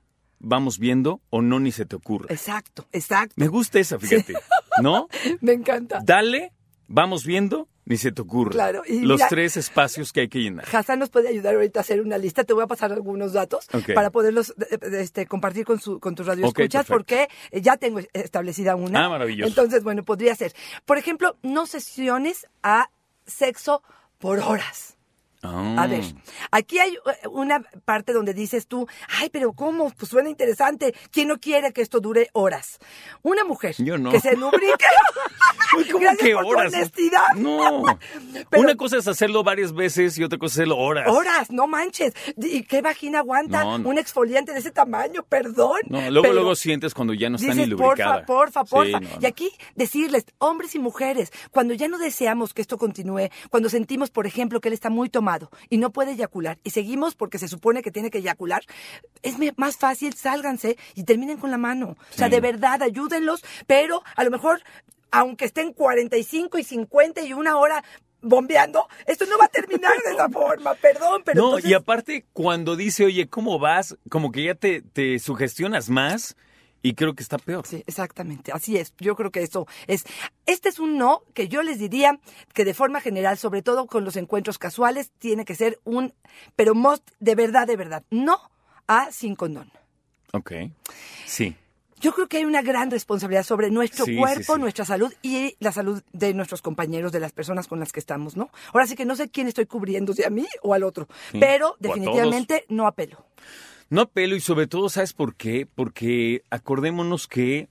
vamos 0.44 0.78
viendo 0.78 1.22
o 1.32 1.42
no 1.42 1.60
ni 1.60 1.72
se 1.72 1.86
te 1.86 1.96
ocurre. 1.96 2.28
Exacto, 2.32 2.86
exacto. 2.92 3.34
Me 3.38 3.48
gusta 3.48 3.80
esa, 3.80 3.98
fíjate. 3.98 4.34
¿No? 4.82 5.08
Me 5.42 5.54
encanta. 5.54 6.00
Dale, 6.04 6.52
vamos 6.88 7.26
viendo, 7.26 7.68
ni 7.86 7.98
se 7.98 8.12
te 8.12 8.22
ocurre. 8.22 8.52
Claro, 8.52 8.84
y 8.88 9.00
Los 9.00 9.18
mira- 9.18 9.28
tres 9.30 9.58
espacios 9.58 10.14
que 10.14 10.22
hay 10.22 10.30
que 10.30 10.40
llenar. 10.40 10.66
Hassan 10.72 11.00
nos 11.00 11.10
puede 11.10 11.30
ayudar 11.30 11.56
ahorita 11.56 11.80
a 11.80 11.82
hacer 11.82 12.02
una 12.02 12.18
lista. 12.18 12.44
Te 12.44 12.54
voy 12.54 12.64
a 12.64 12.68
pasar 12.68 12.92
algunos 12.92 13.34
datos 13.34 13.68
para 13.96 14.10
poderlos 14.12 14.54
este, 14.94 15.26
compartir 15.26 15.66
con, 15.66 15.80
su, 15.80 16.00
con 16.00 16.14
tus 16.16 16.26
radioescuchas, 16.28 16.86
perfecto. 16.86 16.94
porque 16.94 17.28
ya 17.62 17.78
tengo 17.78 18.00
establecida 18.14 18.76
una. 18.76 19.06
Ah, 19.06 19.10
maravilloso. 19.10 19.48
Entonces, 19.50 19.84
bueno, 19.84 20.04
podría 20.04 20.36
ser. 20.36 20.54
Por 20.86 20.98
ejemplo, 20.98 21.36
no 21.42 21.66
sesiones 21.66 22.48
a 22.62 22.90
sexo 23.26 23.82
por 24.20 24.40
horas. 24.40 24.98
Ah. 25.44 25.76
A 25.84 25.88
ver, 25.88 26.04
aquí 26.52 26.80
hay 26.80 26.94
eh, 26.94 27.28
una 27.30 27.62
parte 27.86 28.14
donde 28.14 28.34
dices 28.34 28.66
tú, 28.68 28.88
ay, 29.20 29.30
pero 29.30 29.54
¿cómo? 29.54 29.92
Pues 29.92 30.10
suena 30.10 30.30
interesante. 30.30 30.96
¿Quién 31.12 31.28
no 31.28 31.38
quiere 31.40 31.74
que 31.74 31.82
esto 31.82 32.00
dure 32.00 32.30
horas? 32.34 32.80
Una 33.22 33.44
mujer 33.44 33.76
Yo 33.78 33.98
no. 33.98 34.10
que 34.12 34.20
se 34.22 34.36
lubrique. 34.38 34.86
Uy, 35.78 35.86
¿cómo 35.90 36.04
Gracias 36.04 36.28
que 36.30 36.34
por 36.36 36.44
tu 36.44 36.50
horas? 36.52 36.74
honestidad. 36.74 37.28
No. 37.36 37.84
Pero- 38.50 38.64
Una 38.64 38.76
cosa 38.76 38.98
es 38.98 39.08
hacerlo 39.08 39.44
varias 39.44 39.74
veces 39.74 40.18
y 40.18 40.24
otra 40.24 40.38
cosa 40.38 40.54
es 40.54 40.58
hacerlo 40.60 40.78
horas. 40.78 41.08
Horas, 41.10 41.52
no 41.52 41.68
manches. 41.68 42.14
¿Y 42.38 42.64
qué 42.64 42.82
vagina 42.82 43.20
aguanta 43.20 43.64
No, 43.64 43.78
no. 43.80 43.90
un 43.90 43.98
exfoliante 43.98 44.54
de 44.54 44.60
ese 44.60 44.72
tamaño? 44.72 45.24
Perdón. 45.28 45.80
No, 45.90 46.00
luego, 46.10 46.22
Pero 46.22 46.34
luego 46.36 46.56
sientes 46.56 46.94
cuando 46.94 47.14
ya 47.14 47.30
no 47.30 47.36
está 47.38 47.54
ni 47.54 47.66
lubricada. 47.66 48.24
porfa, 48.26 48.64
porfa, 48.64 48.94
porfa. 48.94 49.00
Sí, 49.00 49.18
Y 49.22 49.26
aquí 49.26 49.52
decirles, 49.76 50.26
hombres 50.38 50.76
y 50.76 50.80
mujeres, 50.80 51.32
cuando 51.52 51.74
ya 51.74 51.88
no 51.88 51.98
deseamos 51.98 52.54
que 52.54 52.62
esto 52.62 52.78
continúe, 52.78 53.30
cuando 53.50 53.68
sentimos, 53.70 54.10
por 54.12 54.28
ejemplo, 54.28 54.62
que 54.62 54.70
él 54.70 54.74
está 54.74 54.90
muy 54.90 55.10
tomado 55.10 55.33
y 55.70 55.78
no 55.78 55.92
puede 55.92 56.12
eyacular, 56.14 56.58
y 56.64 56.70
seguimos 56.72 57.16
porque 57.16 57.38
se 57.40 57.48
supone 57.48 57.82
que 57.82 57.92
tiene 57.92 58.10
que 58.12 58.20
eyacular, 58.20 58.64
es 59.22 59.36
más 59.58 59.78
fácil, 59.78 60.14
sálganse 60.14 60.78
y 60.96 61.04
terminen 61.04 61.38
con 61.38 61.52
la 61.52 61.58
mano. 61.58 61.96
O 62.12 62.14
sea, 62.18 62.28
Sí. 62.28 62.32
de 62.32 62.42
verdad, 62.42 62.82
ayúdenlos, 62.82 63.44
pero 63.68 64.04
a 64.16 64.24
lo 64.24 64.32
mejor, 64.32 64.62
aunque 65.12 65.46
estén 65.46 65.74
45 65.74 66.58
y 66.58 66.64
50 66.64 67.22
y 67.22 67.34
una 67.34 67.58
hora 67.58 67.84
bombeando, 68.22 68.88
esto 69.06 69.26
no 69.26 69.38
va 69.38 69.46
a 69.46 69.50
terminar 69.50 69.92
de 70.06 70.12
esa 70.14 70.30
forma, 70.30 70.74
perdón, 70.82 71.22
pero 71.26 71.42
no, 71.42 71.48
entonces- 71.50 71.70
y 71.70 71.74
aparte, 71.74 72.26
cuando 72.34 72.76
dice, 72.76 73.06
oye, 73.06 73.28
¿cómo 73.28 73.60
vas? 73.60 73.98
Como 74.10 74.32
que 74.32 74.44
ya 74.46 74.56
te, 74.56 74.82
te 74.82 75.20
sugestionas 75.20 75.90
más 75.90 76.36
y 76.84 76.94
creo 76.94 77.16
que 77.16 77.24
está 77.24 77.40
peor. 77.40 77.66
Sí, 77.66 77.84
exactamente, 77.88 78.52
así 78.52 78.78
es. 78.78 78.94
Yo 79.00 79.16
creo 79.16 79.32
que 79.32 79.42
eso 79.42 79.66
es. 79.88 80.04
Este 80.46 80.70
es 80.70 80.78
un 80.80 80.98
no 81.00 81.24
que 81.34 81.48
yo 81.48 81.64
les 81.64 81.80
diría 81.80 82.20
que 82.54 82.66
de 82.66 82.76
forma 82.76 83.02
general, 83.02 83.38
sobre 83.40 83.64
todo 83.64 83.88
con 83.88 84.04
los 84.04 84.16
encuentros 84.18 84.60
casuales, 84.60 85.10
tiene 85.18 85.46
que 85.46 85.56
ser 85.56 85.80
un, 85.86 86.14
pero 86.56 86.76
most 86.76 87.10
de 87.20 87.34
verdad, 87.34 87.66
de 87.66 87.78
verdad, 87.78 88.04
no 88.12 88.38
a 88.86 89.12
sin 89.12 89.36
condón. 89.36 89.72
Ok. 90.34 90.52
Sí. 91.26 91.56
Yo 92.02 92.14
creo 92.14 92.28
que 92.28 92.36
hay 92.36 92.44
una 92.44 92.62
gran 92.62 92.92
responsabilidad 92.92 93.44
sobre 93.44 93.72
nuestro 93.72 94.04
Sí, 94.04 94.18
cuerpo, 94.18 94.56
sí. 94.56 94.60
nuestra 94.60 94.84
salud 94.84 95.14
y 95.22 95.56
la 95.62 95.72
salud 95.72 96.04
de 96.12 96.34
nuestros 96.34 96.62
compañeros, 96.62 97.14
de 97.14 97.22
las 97.22 97.32
personas 97.32 97.68
con 97.70 97.80
las 97.80 97.94
que 97.94 98.02
estamos, 98.02 98.36
¿no? 98.36 98.50
Ahora 98.74 98.88
sí 98.88 98.96
que 98.98 99.06
no 99.06 99.16
sé 99.16 99.30
quién 99.30 99.48
estoy 99.48 99.68
cubriendo, 99.68 100.14
si 100.14 100.22
a 100.26 100.30
mí 100.30 100.46
o 100.64 100.74
al 100.74 100.84
otro, 100.84 101.08
pero 101.40 101.68
a 101.70 101.76
definitivamente 101.80 102.66
no 102.68 102.88
apelo. 102.88 103.26
No 103.94 104.02
apelo 104.02 104.36
y 104.36 104.40
sobre 104.40 104.66
todo, 104.66 104.90
¿sabes 104.90 105.14
por 105.14 105.36
qué? 105.36 105.68
Porque 105.68 106.42
acordémonos 106.50 107.28
que 107.28 107.70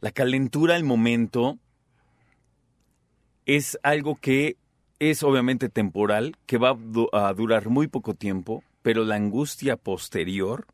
la 0.00 0.10
calentura 0.10 0.74
al 0.74 0.82
momento 0.82 1.60
es 3.44 3.78
algo 3.84 4.16
que 4.16 4.56
es 4.98 5.22
obviamente 5.22 5.68
temporal, 5.68 6.36
que 6.46 6.58
va 6.58 6.76
a 7.12 7.32
durar 7.32 7.68
muy 7.68 7.86
poco 7.86 8.14
tiempo 8.14 8.64
pero 8.82 9.04
la 9.04 9.14
angustia 9.14 9.76
posterior 9.76 10.66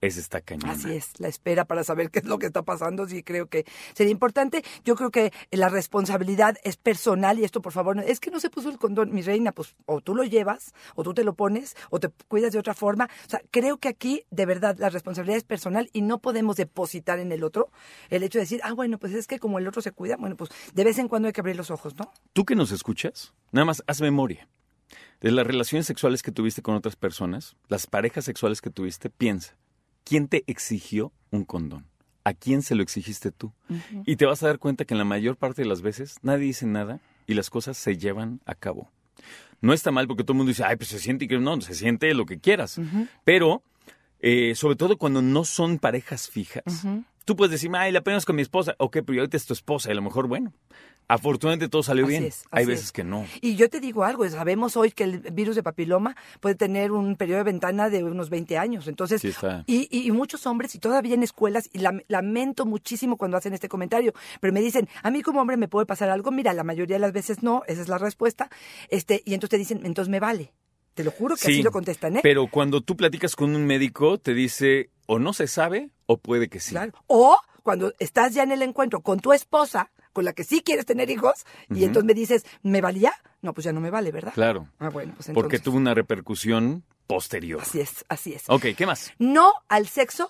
es 0.00 0.16
esta 0.16 0.40
cañona. 0.40 0.72
Así 0.72 0.92
es, 0.92 1.18
la 1.18 1.28
espera 1.28 1.64
para 1.64 1.84
saber 1.84 2.10
qué 2.10 2.20
es 2.20 2.24
lo 2.24 2.38
que 2.38 2.46
está 2.46 2.62
pasando, 2.62 3.06
sí 3.08 3.22
creo 3.22 3.46
que 3.48 3.64
sería 3.94 4.12
importante. 4.12 4.62
Yo 4.84 4.94
creo 4.96 5.10
que 5.10 5.32
la 5.50 5.68
responsabilidad 5.68 6.56
es 6.64 6.76
personal 6.76 7.38
y 7.38 7.44
esto, 7.44 7.60
por 7.62 7.72
favor, 7.72 7.96
no- 7.96 8.02
es 8.02 8.20
que 8.20 8.30
no 8.30 8.40
se 8.40 8.50
puso 8.50 8.68
el 8.70 8.78
condón, 8.78 9.12
mi 9.12 9.22
reina, 9.22 9.52
pues 9.52 9.74
o 9.86 10.00
tú 10.00 10.14
lo 10.14 10.24
llevas, 10.24 10.72
o 10.94 11.02
tú 11.02 11.14
te 11.14 11.24
lo 11.24 11.34
pones, 11.34 11.76
o 11.90 11.98
te 12.00 12.08
cuidas 12.28 12.52
de 12.52 12.58
otra 12.58 12.74
forma. 12.74 13.08
O 13.26 13.30
sea, 13.30 13.40
creo 13.50 13.78
que 13.78 13.88
aquí, 13.88 14.24
de 14.30 14.46
verdad, 14.46 14.76
la 14.78 14.90
responsabilidad 14.90 15.36
es 15.38 15.44
personal 15.44 15.88
y 15.92 16.02
no 16.02 16.18
podemos 16.18 16.56
depositar 16.56 17.18
en 17.18 17.32
el 17.32 17.42
otro 17.44 17.70
el 18.10 18.22
hecho 18.22 18.38
de 18.38 18.44
decir, 18.44 18.60
ah, 18.64 18.72
bueno, 18.72 18.98
pues 18.98 19.12
es 19.14 19.26
que 19.26 19.38
como 19.38 19.58
el 19.58 19.66
otro 19.66 19.82
se 19.82 19.92
cuida, 19.92 20.16
bueno, 20.16 20.36
pues 20.36 20.50
de 20.74 20.84
vez 20.84 20.98
en 20.98 21.08
cuando 21.08 21.26
hay 21.28 21.32
que 21.32 21.40
abrir 21.40 21.56
los 21.56 21.70
ojos, 21.70 21.94
¿no? 21.96 22.12
Tú 22.32 22.44
que 22.44 22.54
nos 22.54 22.70
escuchas, 22.72 23.32
nada 23.52 23.64
más 23.64 23.82
haz 23.86 24.00
memoria. 24.00 24.48
De 25.20 25.32
las 25.32 25.46
relaciones 25.46 25.86
sexuales 25.86 26.22
que 26.22 26.30
tuviste 26.30 26.62
con 26.62 26.76
otras 26.76 26.94
personas, 26.94 27.56
las 27.68 27.86
parejas 27.88 28.24
sexuales 28.24 28.60
que 28.60 28.70
tuviste, 28.70 29.10
piensa, 29.10 29.56
¿quién 30.08 30.28
te 30.28 30.44
exigió 30.46 31.12
un 31.30 31.44
condón? 31.44 31.86
¿A 32.24 32.32
quién 32.32 32.62
se 32.62 32.74
lo 32.74 32.82
exigiste 32.82 33.30
tú? 33.30 33.52
Y 34.06 34.16
te 34.16 34.26
vas 34.26 34.42
a 34.42 34.46
dar 34.46 34.58
cuenta 34.58 34.84
que 34.84 34.94
en 34.94 34.98
la 34.98 35.04
mayor 35.04 35.36
parte 35.36 35.62
de 35.62 35.68
las 35.68 35.82
veces 35.82 36.16
nadie 36.22 36.46
dice 36.46 36.66
nada 36.66 37.00
y 37.26 37.34
las 37.34 37.50
cosas 37.50 37.76
se 37.76 37.96
llevan 37.96 38.40
a 38.46 38.54
cabo. 38.54 38.90
No 39.60 39.72
está 39.72 39.90
mal 39.90 40.06
porque 40.06 40.24
todo 40.24 40.32
el 40.32 40.38
mundo 40.38 40.50
dice, 40.50 40.64
ay, 40.64 40.76
pues 40.76 40.88
se 40.88 40.98
siente 40.98 41.26
y 41.26 41.28
que 41.28 41.38
no, 41.38 41.60
se 41.60 41.74
siente 41.74 42.12
lo 42.14 42.26
que 42.26 42.38
quieras. 42.38 42.80
Pero, 43.24 43.62
eh, 44.20 44.54
sobre 44.54 44.76
todo 44.76 44.96
cuando 44.96 45.20
no 45.20 45.44
son 45.44 45.78
parejas 45.78 46.28
fijas, 46.28 46.86
tú 47.24 47.36
puedes 47.36 47.52
decir, 47.52 47.70
ay, 47.74 47.92
la 47.92 48.02
pena 48.02 48.16
es 48.16 48.24
con 48.24 48.36
mi 48.36 48.42
esposa. 48.42 48.74
Ok, 48.78 48.98
pero 49.04 49.20
ahorita 49.20 49.36
es 49.36 49.46
tu 49.46 49.52
esposa 49.52 49.88
y 49.90 49.92
a 49.92 49.94
lo 49.94 50.02
mejor, 50.02 50.26
bueno, 50.26 50.52
afortunadamente 51.08 51.68
todo 51.68 51.82
salió 51.82 52.04
Así 52.04 52.10
bien. 52.12 52.24
es, 52.24 52.44
Hay 52.50 52.66
veces 52.66 52.86
es. 52.86 52.92
que 52.92 53.02
no. 53.02 53.26
Y 53.40 53.56
yo 53.56 53.68
te 53.68 53.80
digo 53.80 54.04
algo, 54.04 54.28
sabemos 54.28 54.76
hoy 54.76 54.90
que 54.92 55.04
el 55.04 55.18
virus 55.32 55.56
de 55.56 55.62
papiloma 55.62 56.16
puede 56.40 56.54
tener 56.54 56.92
un 56.92 57.16
periodo 57.16 57.38
de 57.38 57.44
ventana 57.44 57.88
de 57.90 58.04
unos 58.04 58.30
20 58.30 58.58
años. 58.58 58.86
Entonces, 58.86 59.20
Sí, 59.22 59.32
y, 59.90 60.10
muchos 60.12 60.46
hombres, 60.46 60.74
y 60.74 60.78
todavía 60.78 61.14
en 61.14 61.22
escuelas, 61.22 61.70
y 61.72 61.78
lam- 61.78 62.04
lamento 62.08 62.66
muchísimo 62.66 63.16
cuando 63.16 63.36
hacen 63.36 63.54
este 63.54 63.68
comentario, 63.68 64.12
pero 64.40 64.52
me 64.52 64.60
dicen, 64.60 64.88
a 65.02 65.10
mí 65.10 65.22
como 65.22 65.40
hombre 65.40 65.56
me 65.56 65.68
puede 65.68 65.86
pasar 65.86 66.10
algo, 66.10 66.30
mira, 66.30 66.52
la 66.52 66.64
mayoría 66.64 66.96
de 66.96 67.00
las 67.00 67.12
veces 67.12 67.42
no, 67.42 67.62
esa 67.66 67.80
es 67.82 67.88
la 67.88 67.98
respuesta, 67.98 68.50
este, 68.90 69.22
y 69.24 69.34
entonces 69.34 69.50
te 69.50 69.58
dicen, 69.58 69.80
entonces 69.84 70.10
me 70.10 70.20
vale. 70.20 70.52
Te 70.94 71.04
lo 71.04 71.10
juro 71.12 71.36
que 71.36 71.42
así 71.46 71.62
lo 71.62 71.70
contestan, 71.70 72.16
¿eh? 72.16 72.20
Pero 72.22 72.48
cuando 72.48 72.80
tú 72.80 72.96
platicas 72.96 73.36
con 73.36 73.54
un 73.54 73.64
médico, 73.66 74.18
te 74.18 74.34
dice 74.34 74.90
o 75.06 75.18
no 75.20 75.32
se 75.32 75.46
sabe 75.46 75.90
o 76.06 76.18
puede 76.18 76.48
que 76.48 76.58
sí. 76.60 76.70
Claro. 76.70 76.92
O 77.06 77.38
cuando 77.62 77.92
estás 78.00 78.34
ya 78.34 78.42
en 78.42 78.50
el 78.50 78.62
encuentro 78.62 79.00
con 79.00 79.20
tu 79.20 79.32
esposa, 79.32 79.92
con 80.18 80.24
la 80.24 80.32
que 80.32 80.42
sí 80.42 80.62
quieres 80.62 80.84
tener 80.84 81.08
hijos, 81.10 81.46
y 81.72 81.84
entonces 81.84 82.04
me 82.04 82.12
dices, 82.12 82.44
¿me 82.64 82.80
valía? 82.80 83.12
No, 83.40 83.54
pues 83.54 83.64
ya 83.66 83.72
no 83.72 83.80
me 83.80 83.88
vale, 83.88 84.10
¿verdad? 84.10 84.32
Claro, 84.34 84.66
Ah, 84.80 84.88
bueno, 84.88 85.12
pues 85.14 85.28
entonces. 85.28 85.34
porque 85.34 85.60
tuvo 85.60 85.76
una 85.76 85.94
repercusión 85.94 86.82
posterior. 87.06 87.60
Así 87.62 87.78
es, 87.80 88.04
así 88.08 88.34
es. 88.34 88.42
Ok, 88.48 88.66
¿qué 88.76 88.84
más? 88.84 89.12
No 89.20 89.52
al 89.68 89.86
sexo 89.86 90.28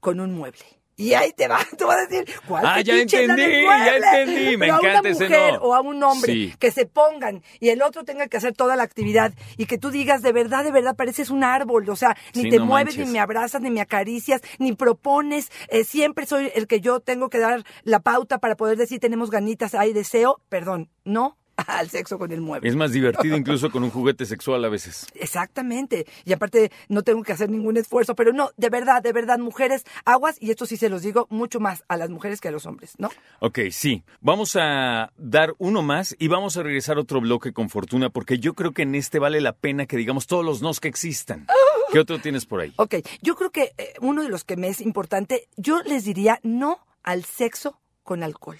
con 0.00 0.20
un 0.20 0.32
mueble. 0.32 0.64
Y 0.96 1.14
ahí 1.14 1.32
te 1.32 1.48
va, 1.48 1.58
tú 1.78 1.86
vas 1.86 1.96
a 1.98 2.06
decir, 2.06 2.26
¿cuál 2.46 2.64
Ah, 2.66 2.80
ya 2.82 2.94
entendí, 3.00 3.42
ya 3.62 3.96
entendí, 3.96 4.56
me 4.58 4.66
Pero 4.66 4.76
encanta 4.80 4.98
a 4.98 5.00
una 5.00 5.10
ese 5.10 5.24
mujer 5.24 5.52
no. 5.54 5.58
o 5.60 5.74
a 5.74 5.80
un 5.80 6.02
hombre 6.02 6.32
Sí. 6.32 6.54
que 6.58 6.70
se 6.70 6.84
pongan 6.84 7.42
y 7.58 7.70
el 7.70 7.80
otro 7.82 8.04
tenga 8.04 8.26
que 8.28 8.36
hacer 8.36 8.52
toda 8.52 8.76
la 8.76 8.82
actividad 8.82 9.32
y 9.56 9.64
que 9.66 9.78
tú 9.78 9.90
digas, 9.90 10.20
de 10.20 10.32
verdad, 10.32 10.62
de 10.62 10.72
verdad, 10.72 10.96
pareces 10.96 11.30
un 11.30 11.42
árbol, 11.42 11.88
o 11.88 11.96
sea, 11.96 12.16
ni 12.34 12.42
Sí, 12.42 12.50
te 12.50 12.58
no 12.58 12.66
mueves, 12.66 12.94
manches. 12.96 13.06
ni 13.06 13.12
me 13.14 13.20
abrazas, 13.20 13.62
ni 13.62 13.70
me 13.70 13.80
acaricias, 13.80 14.42
ni 14.58 14.72
propones, 14.74 15.50
eh, 15.68 15.84
siempre 15.84 16.26
soy 16.26 16.52
el 16.54 16.66
que 16.66 16.80
yo 16.80 17.00
tengo 17.00 17.30
que 17.30 17.38
dar 17.38 17.64
la 17.82 18.00
pauta 18.00 18.36
para 18.38 18.54
poder 18.56 18.76
decir 18.76 19.00
tenemos 19.00 19.30
ganitas, 19.30 19.74
hay 19.74 19.94
deseo, 19.94 20.42
perdón, 20.50 20.90
no 21.04 21.38
al 21.66 21.88
sexo 21.90 22.18
con 22.18 22.32
el 22.32 22.40
mueble. 22.40 22.68
Es 22.68 22.76
más 22.76 22.92
divertido 22.92 23.36
incluso 23.36 23.70
con 23.70 23.82
un 23.82 23.90
juguete 23.90 24.26
sexual 24.26 24.64
a 24.64 24.68
veces. 24.68 25.06
Exactamente. 25.14 26.06
Y 26.24 26.32
aparte, 26.32 26.70
no 26.88 27.02
tengo 27.02 27.22
que 27.22 27.32
hacer 27.32 27.50
ningún 27.50 27.76
esfuerzo, 27.76 28.14
pero 28.14 28.32
no, 28.32 28.50
de 28.56 28.70
verdad, 28.70 29.02
de 29.02 29.12
verdad, 29.12 29.38
mujeres, 29.38 29.84
aguas, 30.04 30.36
y 30.40 30.50
esto 30.50 30.66
sí 30.66 30.76
se 30.76 30.88
los 30.88 31.02
digo 31.02 31.26
mucho 31.30 31.60
más 31.60 31.84
a 31.88 31.96
las 31.96 32.10
mujeres 32.10 32.40
que 32.40 32.48
a 32.48 32.50
los 32.50 32.66
hombres, 32.66 32.94
¿no? 32.98 33.10
Ok, 33.40 33.58
sí. 33.70 34.02
Vamos 34.20 34.56
a 34.56 35.12
dar 35.16 35.54
uno 35.58 35.82
más 35.82 36.14
y 36.18 36.28
vamos 36.28 36.56
a 36.56 36.62
regresar 36.62 36.96
a 36.96 37.00
otro 37.00 37.20
bloque 37.20 37.52
con 37.52 37.68
Fortuna 37.70 38.10
porque 38.10 38.38
yo 38.38 38.54
creo 38.54 38.72
que 38.72 38.82
en 38.82 38.94
este 38.94 39.18
vale 39.18 39.40
la 39.40 39.52
pena 39.52 39.86
que 39.86 39.96
digamos 39.96 40.26
todos 40.26 40.44
los 40.44 40.62
nos 40.62 40.80
que 40.80 40.88
existan. 40.88 41.46
¿Qué 41.92 41.98
otro 41.98 42.20
tienes 42.20 42.46
por 42.46 42.60
ahí? 42.60 42.72
Ok, 42.76 42.96
yo 43.20 43.34
creo 43.34 43.50
que 43.50 43.72
eh, 43.76 43.94
uno 44.00 44.22
de 44.22 44.28
los 44.28 44.44
que 44.44 44.56
me 44.56 44.68
es 44.68 44.80
importante, 44.80 45.48
yo 45.56 45.82
les 45.82 46.04
diría 46.04 46.38
no 46.42 46.86
al 47.02 47.24
sexo 47.24 47.80
con 48.02 48.22
alcohol. 48.22 48.58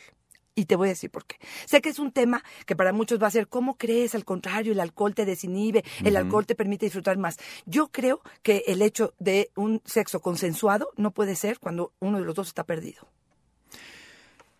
Y 0.54 0.66
te 0.66 0.76
voy 0.76 0.88
a 0.88 0.90
decir 0.90 1.10
por 1.10 1.24
qué. 1.24 1.36
Sé 1.64 1.80
que 1.80 1.88
es 1.88 1.98
un 1.98 2.12
tema 2.12 2.42
que 2.66 2.76
para 2.76 2.92
muchos 2.92 3.22
va 3.22 3.28
a 3.28 3.30
ser, 3.30 3.48
¿cómo 3.48 3.76
crees? 3.76 4.14
Al 4.14 4.24
contrario, 4.24 4.72
el 4.72 4.80
alcohol 4.80 5.14
te 5.14 5.24
desinhibe, 5.24 5.84
el 6.04 6.16
alcohol 6.16 6.46
te 6.46 6.54
permite 6.54 6.86
disfrutar 6.86 7.16
más. 7.18 7.38
Yo 7.66 7.88
creo 7.88 8.20
que 8.42 8.64
el 8.66 8.82
hecho 8.82 9.14
de 9.18 9.50
un 9.54 9.80
sexo 9.84 10.20
consensuado 10.20 10.90
no 10.96 11.12
puede 11.12 11.36
ser 11.36 11.58
cuando 11.58 11.92
uno 12.00 12.18
de 12.18 12.24
los 12.24 12.34
dos 12.34 12.48
está 12.48 12.64
perdido. 12.64 13.08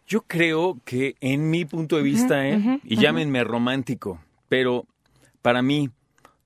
Yo 0.07 0.23
creo 0.23 0.81
que 0.85 1.15
en 1.21 1.51
mi 1.51 1.65
punto 1.65 1.97
de 1.97 2.03
vista, 2.03 2.49
¿eh? 2.49 2.81
y 2.83 2.97
llámenme 2.97 3.45
romántico, 3.45 4.21
pero 4.49 4.87
para 5.41 5.63
mí, 5.63 5.91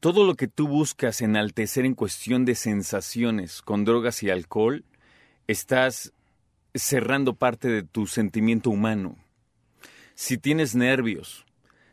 todo 0.00 0.24
lo 0.24 0.34
que 0.34 0.48
tú 0.48 0.68
buscas 0.68 1.22
enaltecer 1.22 1.86
en 1.86 1.94
cuestión 1.94 2.44
de 2.44 2.56
sensaciones 2.56 3.62
con 3.62 3.86
drogas 3.86 4.22
y 4.22 4.28
alcohol, 4.28 4.84
estás 5.46 6.12
cerrando 6.74 7.36
parte 7.36 7.68
de 7.68 7.82
tu 7.82 8.06
sentimiento 8.06 8.68
humano. 8.68 9.16
Si 10.14 10.38
tienes 10.38 10.75
nervios, 10.75 11.44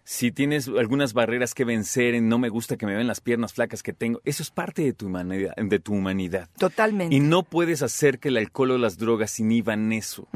si 0.03 0.31
tienes 0.31 0.67
algunas 0.67 1.13
barreras 1.13 1.53
que 1.53 1.63
vencer 1.63 2.15
en 2.15 2.27
no 2.27 2.37
me 2.37 2.49
gusta 2.49 2.75
que 2.75 2.85
me 2.85 2.93
vean 2.93 3.07
las 3.07 3.21
piernas 3.21 3.53
flacas 3.53 3.81
que 3.81 3.93
tengo, 3.93 4.19
eso 4.25 4.43
es 4.43 4.51
parte 4.51 4.81
de 4.83 4.93
tu 4.93 5.07
humanidad. 5.07 5.55
De 5.55 5.79
tu 5.79 5.93
humanidad. 5.93 6.49
Totalmente. 6.57 7.15
Y 7.15 7.19
no 7.19 7.43
puedes 7.43 7.81
hacer 7.81 8.19
que 8.19 8.29
el 8.29 8.37
alcohol 8.37 8.71
o 8.71 8.77
las 8.77 8.97
drogas 8.97 9.39
inhiban 9.39 9.91
eso, 9.93 10.27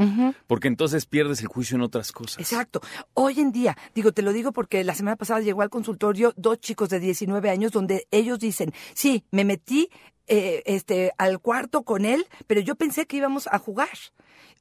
porque 0.47 0.67
entonces 0.67 1.05
pierdes 1.05 1.41
el 1.41 1.47
juicio 1.47 1.75
en 1.75 1.81
otras 1.81 2.11
cosas. 2.11 2.39
Exacto. 2.39 2.81
Hoy 3.13 3.39
en 3.39 3.51
día, 3.51 3.77
digo, 3.93 4.11
te 4.11 4.21
lo 4.21 4.33
digo 4.33 4.51
porque 4.51 4.83
la 4.83 4.95
semana 4.95 5.17
pasada 5.17 5.41
llegó 5.41 5.61
al 5.61 5.69
consultorio 5.69 6.33
dos 6.37 6.59
chicos 6.59 6.89
de 6.89 6.99
19 6.99 7.49
años 7.49 7.71
donde 7.71 8.07
ellos 8.11 8.39
dicen, 8.39 8.73
sí, 8.93 9.23
me 9.31 9.43
metí 9.43 9.89
eh, 10.27 10.63
este, 10.65 11.11
al 11.17 11.39
cuarto 11.39 11.83
con 11.83 12.05
él, 12.05 12.25
pero 12.47 12.61
yo 12.61 12.75
pensé 12.75 13.05
que 13.05 13.17
íbamos 13.17 13.47
a 13.51 13.59
jugar. 13.59 13.89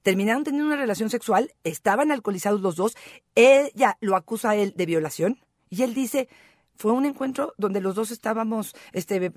Terminaron 0.05 0.45
teniendo 0.45 0.67
una 0.67 0.77
relación 0.77 1.09
sexual, 1.09 1.55
estaban 1.65 2.13
alcoholizados 2.13 2.61
los 2.61 2.77
dos, 2.77 2.95
ella 3.35 3.97
lo 4.03 4.17
acusa 4.17 4.51
a 4.51 4.57
él 4.57 4.75
de 4.77 4.85
violación 4.85 5.41
y 5.71 5.83
él 5.83 5.95
dice, 5.95 6.29
fue 6.77 6.93
un 6.93 7.07
encuentro 7.07 7.55
donde 7.57 7.81
los 7.81 7.95
dos 7.95 8.11
estábamos, 8.11 8.75
este, 8.93 9.33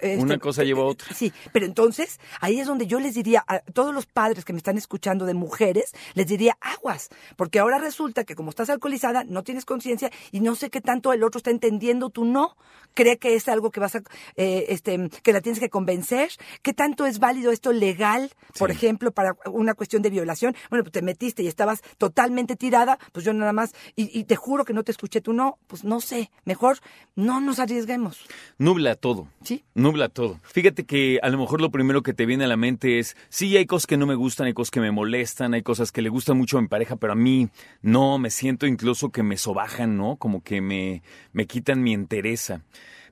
este, 0.00 0.18
Una 0.18 0.38
cosa 0.38 0.62
lleva 0.62 0.82
a 0.82 0.86
otra. 0.86 1.14
Sí, 1.14 1.32
pero 1.52 1.66
entonces 1.66 2.20
ahí 2.40 2.60
es 2.60 2.66
donde 2.66 2.86
yo 2.86 3.00
les 3.00 3.14
diría 3.14 3.44
a 3.46 3.60
todos 3.60 3.94
los 3.94 4.06
padres 4.06 4.44
que 4.44 4.52
me 4.52 4.58
están 4.58 4.78
escuchando 4.78 5.24
de 5.24 5.34
mujeres, 5.34 5.92
les 6.14 6.26
diría 6.26 6.56
aguas, 6.60 7.08
porque 7.36 7.58
ahora 7.58 7.78
resulta 7.78 8.24
que 8.24 8.34
como 8.34 8.50
estás 8.50 8.70
alcoholizada, 8.70 9.24
no 9.24 9.42
tienes 9.42 9.64
conciencia 9.64 10.10
y 10.30 10.40
no 10.40 10.54
sé 10.54 10.70
qué 10.70 10.80
tanto 10.80 11.12
el 11.12 11.22
otro 11.24 11.38
está 11.38 11.50
entendiendo, 11.50 12.10
tú 12.10 12.24
no, 12.24 12.56
cree 12.94 13.18
que 13.18 13.34
es 13.34 13.48
algo 13.48 13.70
que 13.70 13.80
vas 13.80 13.94
a, 13.96 14.02
eh, 14.36 14.66
este, 14.68 15.08
que 15.22 15.32
la 15.32 15.40
tienes 15.40 15.60
que 15.60 15.70
convencer, 15.70 16.30
qué 16.62 16.72
tanto 16.72 17.06
es 17.06 17.18
válido 17.18 17.52
esto 17.52 17.72
legal, 17.72 18.30
por 18.58 18.70
ejemplo, 18.70 19.12
para 19.12 19.36
una 19.46 19.74
cuestión 19.74 20.02
de 20.02 20.10
violación, 20.10 20.54
bueno, 20.70 20.84
pues 20.84 20.92
te 20.92 21.02
metiste 21.02 21.42
y 21.42 21.48
estabas 21.48 21.82
totalmente 21.98 22.56
tirada, 22.56 22.98
pues 23.12 23.24
yo 23.24 23.32
nada 23.32 23.52
más, 23.52 23.74
y, 23.96 24.18
y 24.18 24.24
te 24.24 24.36
juro 24.36 24.64
que 24.64 24.74
no 24.74 24.84
te 24.84 24.92
escuché, 24.92 25.20
tú 25.20 25.32
no, 25.32 25.58
pues 25.66 25.84
no 25.84 26.00
sé, 26.00 26.30
mejor 26.44 26.78
no 27.14 27.40
nos 27.40 27.58
arriesguemos, 27.58 28.20
Nubla 28.58 28.94
todo. 28.94 29.28
¿sí? 29.42 29.64
Nubla 29.74 30.08
todo. 30.08 30.40
Fíjate 30.44 30.84
que 30.84 31.18
a 31.22 31.28
lo 31.28 31.38
mejor 31.38 31.60
lo 31.60 31.70
primero 31.70 32.02
que 32.02 32.14
te 32.14 32.26
viene 32.26 32.44
a 32.44 32.48
la 32.48 32.56
mente 32.56 32.98
es, 32.98 33.16
sí, 33.28 33.56
hay 33.56 33.66
cosas 33.66 33.86
que 33.86 33.96
no 33.96 34.06
me 34.06 34.14
gustan, 34.14 34.46
hay 34.46 34.54
cosas 34.54 34.70
que 34.70 34.80
me 34.80 34.90
molestan, 34.90 35.54
hay 35.54 35.62
cosas 35.62 35.92
que 35.92 36.02
le 36.02 36.08
gustan 36.08 36.38
mucho 36.38 36.58
a 36.58 36.62
mi 36.62 36.68
pareja, 36.68 36.96
pero 36.96 37.12
a 37.12 37.16
mí 37.16 37.48
no, 37.82 38.18
me 38.18 38.30
siento 38.30 38.66
incluso 38.66 39.10
que 39.10 39.22
me 39.22 39.36
sobajan, 39.36 39.96
¿no? 39.96 40.16
Como 40.16 40.42
que 40.42 40.60
me, 40.60 41.02
me 41.32 41.46
quitan 41.46 41.82
mi 41.82 41.92
entereza. 41.92 42.62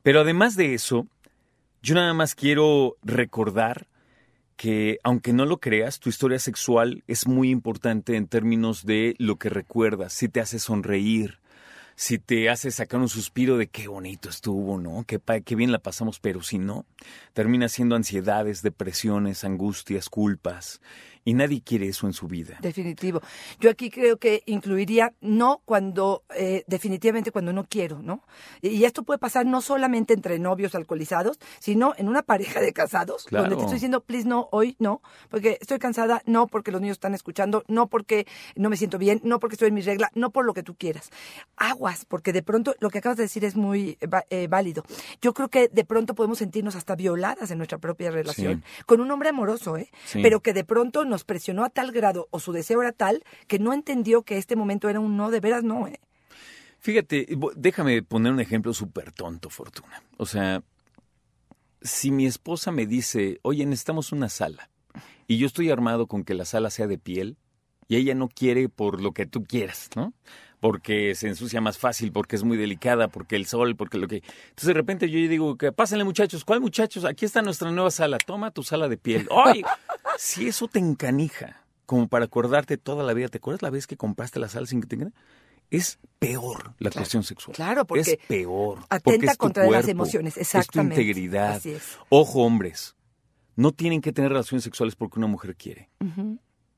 Pero 0.02 0.20
además 0.20 0.56
de 0.56 0.74
eso, 0.74 1.06
yo 1.82 1.94
nada 1.94 2.14
más 2.14 2.34
quiero 2.34 2.96
recordar 3.02 3.86
que, 4.60 4.98
aunque 5.04 5.32
no 5.32 5.46
lo 5.46 5.58
creas, 5.58 6.00
tu 6.00 6.10
historia 6.10 6.38
sexual 6.38 7.02
es 7.06 7.26
muy 7.26 7.48
importante 7.50 8.16
en 8.16 8.26
términos 8.26 8.84
de 8.84 9.14
lo 9.18 9.36
que 9.36 9.48
recuerdas, 9.48 10.12
si 10.12 10.28
te 10.28 10.40
hace 10.40 10.58
sonreír, 10.58 11.38
si 12.00 12.18
te 12.18 12.48
hace 12.48 12.70
sacar 12.70 12.98
un 12.98 13.10
suspiro 13.10 13.58
de 13.58 13.66
qué 13.66 13.86
bonito 13.86 14.30
estuvo, 14.30 14.78
¿no? 14.78 15.04
Qué, 15.06 15.20
qué 15.44 15.54
bien 15.54 15.70
la 15.70 15.80
pasamos, 15.80 16.18
pero 16.18 16.40
si 16.40 16.58
no, 16.58 16.86
termina 17.34 17.68
siendo 17.68 17.94
ansiedades, 17.94 18.62
depresiones, 18.62 19.44
angustias, 19.44 20.08
culpas. 20.08 20.80
Y 21.24 21.34
nadie 21.34 21.60
quiere 21.62 21.86
eso 21.88 22.06
en 22.06 22.12
su 22.12 22.26
vida. 22.28 22.58
Definitivo. 22.62 23.20
Yo 23.60 23.70
aquí 23.70 23.90
creo 23.90 24.16
que 24.16 24.42
incluiría 24.46 25.12
no 25.20 25.60
cuando, 25.64 26.24
eh, 26.34 26.64
definitivamente 26.66 27.30
cuando 27.30 27.52
no 27.52 27.64
quiero, 27.64 28.00
¿no? 28.02 28.22
Y 28.62 28.84
esto 28.84 29.02
puede 29.02 29.18
pasar 29.18 29.44
no 29.46 29.60
solamente 29.60 30.14
entre 30.14 30.38
novios 30.38 30.74
alcoholizados, 30.74 31.38
sino 31.58 31.94
en 31.98 32.08
una 32.08 32.22
pareja 32.22 32.60
de 32.60 32.72
casados, 32.72 33.24
Claro. 33.24 33.44
donde 33.44 33.56
te 33.56 33.62
estoy 33.62 33.74
diciendo, 33.76 34.00
please 34.02 34.26
no, 34.26 34.48
hoy 34.52 34.76
no, 34.78 35.02
porque 35.28 35.58
estoy 35.60 35.78
cansada, 35.78 36.22
no 36.26 36.46
porque 36.46 36.70
los 36.72 36.80
niños 36.80 36.96
están 36.96 37.14
escuchando, 37.14 37.64
no 37.68 37.86
porque 37.88 38.26
no 38.56 38.70
me 38.70 38.76
siento 38.76 38.98
bien, 38.98 39.20
no 39.24 39.38
porque 39.40 39.54
estoy 39.54 39.68
en 39.68 39.74
mi 39.74 39.82
regla, 39.82 40.10
no 40.14 40.30
por 40.30 40.44
lo 40.46 40.54
que 40.54 40.62
tú 40.62 40.74
quieras. 40.74 41.10
Aguas. 41.56 42.06
porque 42.06 42.32
de 42.32 42.42
pronto 42.42 42.74
lo 42.80 42.90
que 42.90 42.98
acabas 42.98 43.16
de 43.18 43.24
decir 43.24 43.44
es 43.44 43.56
muy 43.56 43.98
eh, 44.00 44.08
eh, 44.30 44.46
válido. 44.48 44.84
Yo 45.20 45.34
creo 45.34 45.48
que 45.48 45.68
de 45.68 45.84
pronto 45.84 46.14
podemos 46.14 46.38
sentirnos 46.38 46.76
hasta 46.76 46.96
violadas 46.96 47.50
en 47.50 47.58
nuestra 47.58 47.78
propia 47.78 48.10
relación 48.10 48.64
con 48.86 49.00
un 49.00 49.10
hombre 49.10 49.28
amoroso, 49.28 49.76
¿eh? 49.76 49.90
Sí. 50.06 50.20
Pero 50.22 50.40
que 50.40 50.52
de 50.52 50.64
pronto 50.64 51.04
nos 51.10 51.24
presionó 51.24 51.64
a 51.64 51.68
tal 51.68 51.92
grado 51.92 52.28
o 52.30 52.40
su 52.40 52.52
deseo 52.52 52.80
era 52.80 52.92
tal 52.92 53.22
que 53.46 53.58
no 53.58 53.74
entendió 53.74 54.22
que 54.22 54.38
este 54.38 54.56
momento 54.56 54.88
era 54.88 55.00
un 55.00 55.16
no, 55.16 55.30
de 55.30 55.40
veras 55.40 55.62
no, 55.62 55.86
¿eh? 55.86 56.00
Fíjate, 56.78 57.26
déjame 57.56 58.02
poner 58.02 58.32
un 58.32 58.40
ejemplo 58.40 58.72
súper 58.72 59.12
tonto, 59.12 59.50
Fortuna. 59.50 60.02
O 60.16 60.24
sea, 60.24 60.62
si 61.82 62.10
mi 62.10 62.24
esposa 62.24 62.72
me 62.72 62.86
dice, 62.86 63.38
oye, 63.42 63.66
necesitamos 63.66 64.12
una 64.12 64.30
sala, 64.30 64.70
y 65.26 65.36
yo 65.36 65.46
estoy 65.46 65.70
armado 65.70 66.06
con 66.06 66.24
que 66.24 66.32
la 66.32 66.46
sala 66.46 66.70
sea 66.70 66.86
de 66.86 66.96
piel, 66.96 67.36
y 67.86 67.96
ella 67.96 68.14
no 68.14 68.28
quiere 68.28 68.68
por 68.68 69.02
lo 69.02 69.12
que 69.12 69.26
tú 69.26 69.44
quieras, 69.44 69.90
¿no? 69.94 70.14
Porque 70.58 71.14
se 71.14 71.28
ensucia 71.28 71.60
más 71.60 71.76
fácil, 71.76 72.12
porque 72.12 72.36
es 72.36 72.44
muy 72.44 72.56
delicada, 72.56 73.08
porque 73.08 73.36
el 73.36 73.46
sol, 73.46 73.76
porque 73.76 73.98
lo 73.98 74.08
que... 74.08 74.16
Entonces 74.16 74.66
de 74.66 74.74
repente 74.74 75.10
yo 75.10 75.18
digo, 75.28 75.58
que 75.58 75.72
pásenle 75.72 76.04
muchachos, 76.04 76.44
¿cuál 76.44 76.60
muchachos? 76.60 77.04
Aquí 77.04 77.24
está 77.24 77.42
nuestra 77.42 77.70
nueva 77.70 77.90
sala, 77.90 78.18
toma 78.18 78.52
tu 78.52 78.62
sala 78.62 78.88
de 78.88 78.96
piel. 78.96 79.28
¡Ay! 79.44 79.62
Si 80.22 80.48
eso 80.48 80.68
te 80.68 80.78
encanija, 80.78 81.64
como 81.86 82.06
para 82.08 82.26
acordarte 82.26 82.76
toda 82.76 83.02
la 83.04 83.14
vida, 83.14 83.28
¿te 83.28 83.38
acuerdas 83.38 83.62
la 83.62 83.70
vez 83.70 83.86
que 83.86 83.96
compraste 83.96 84.38
la 84.38 84.48
sala 84.48 84.66
sin 84.66 84.82
que 84.82 84.86
te 84.86 85.06
Es 85.70 85.98
peor 86.18 86.74
la 86.78 86.90
cuestión 86.90 87.22
sexual. 87.22 87.54
claro, 87.56 87.86
porque 87.86 88.00
es 88.02 88.18
peor. 88.28 88.80
atenta 88.90 89.00
porque 89.02 89.26
es 89.26 89.32
tu 89.32 89.38
contra 89.38 89.70
las 89.70 89.88
emociones, 89.88 90.36
Es 90.36 90.50
tu 90.50 90.58
exactamente. 90.58 91.00
integridad. 91.00 91.52
Así 91.54 91.70
es. 91.72 91.96
Ojo, 92.10 92.42
hombres, 92.44 92.96
no 93.56 93.72
tienen 93.72 94.00
que 94.02 94.12
tener 94.12 94.30
relaciones 94.30 94.62
sexuales 94.64 94.94
porque 94.94 95.18
una 95.18 95.26
mujer 95.26 95.56
quiere. 95.56 95.88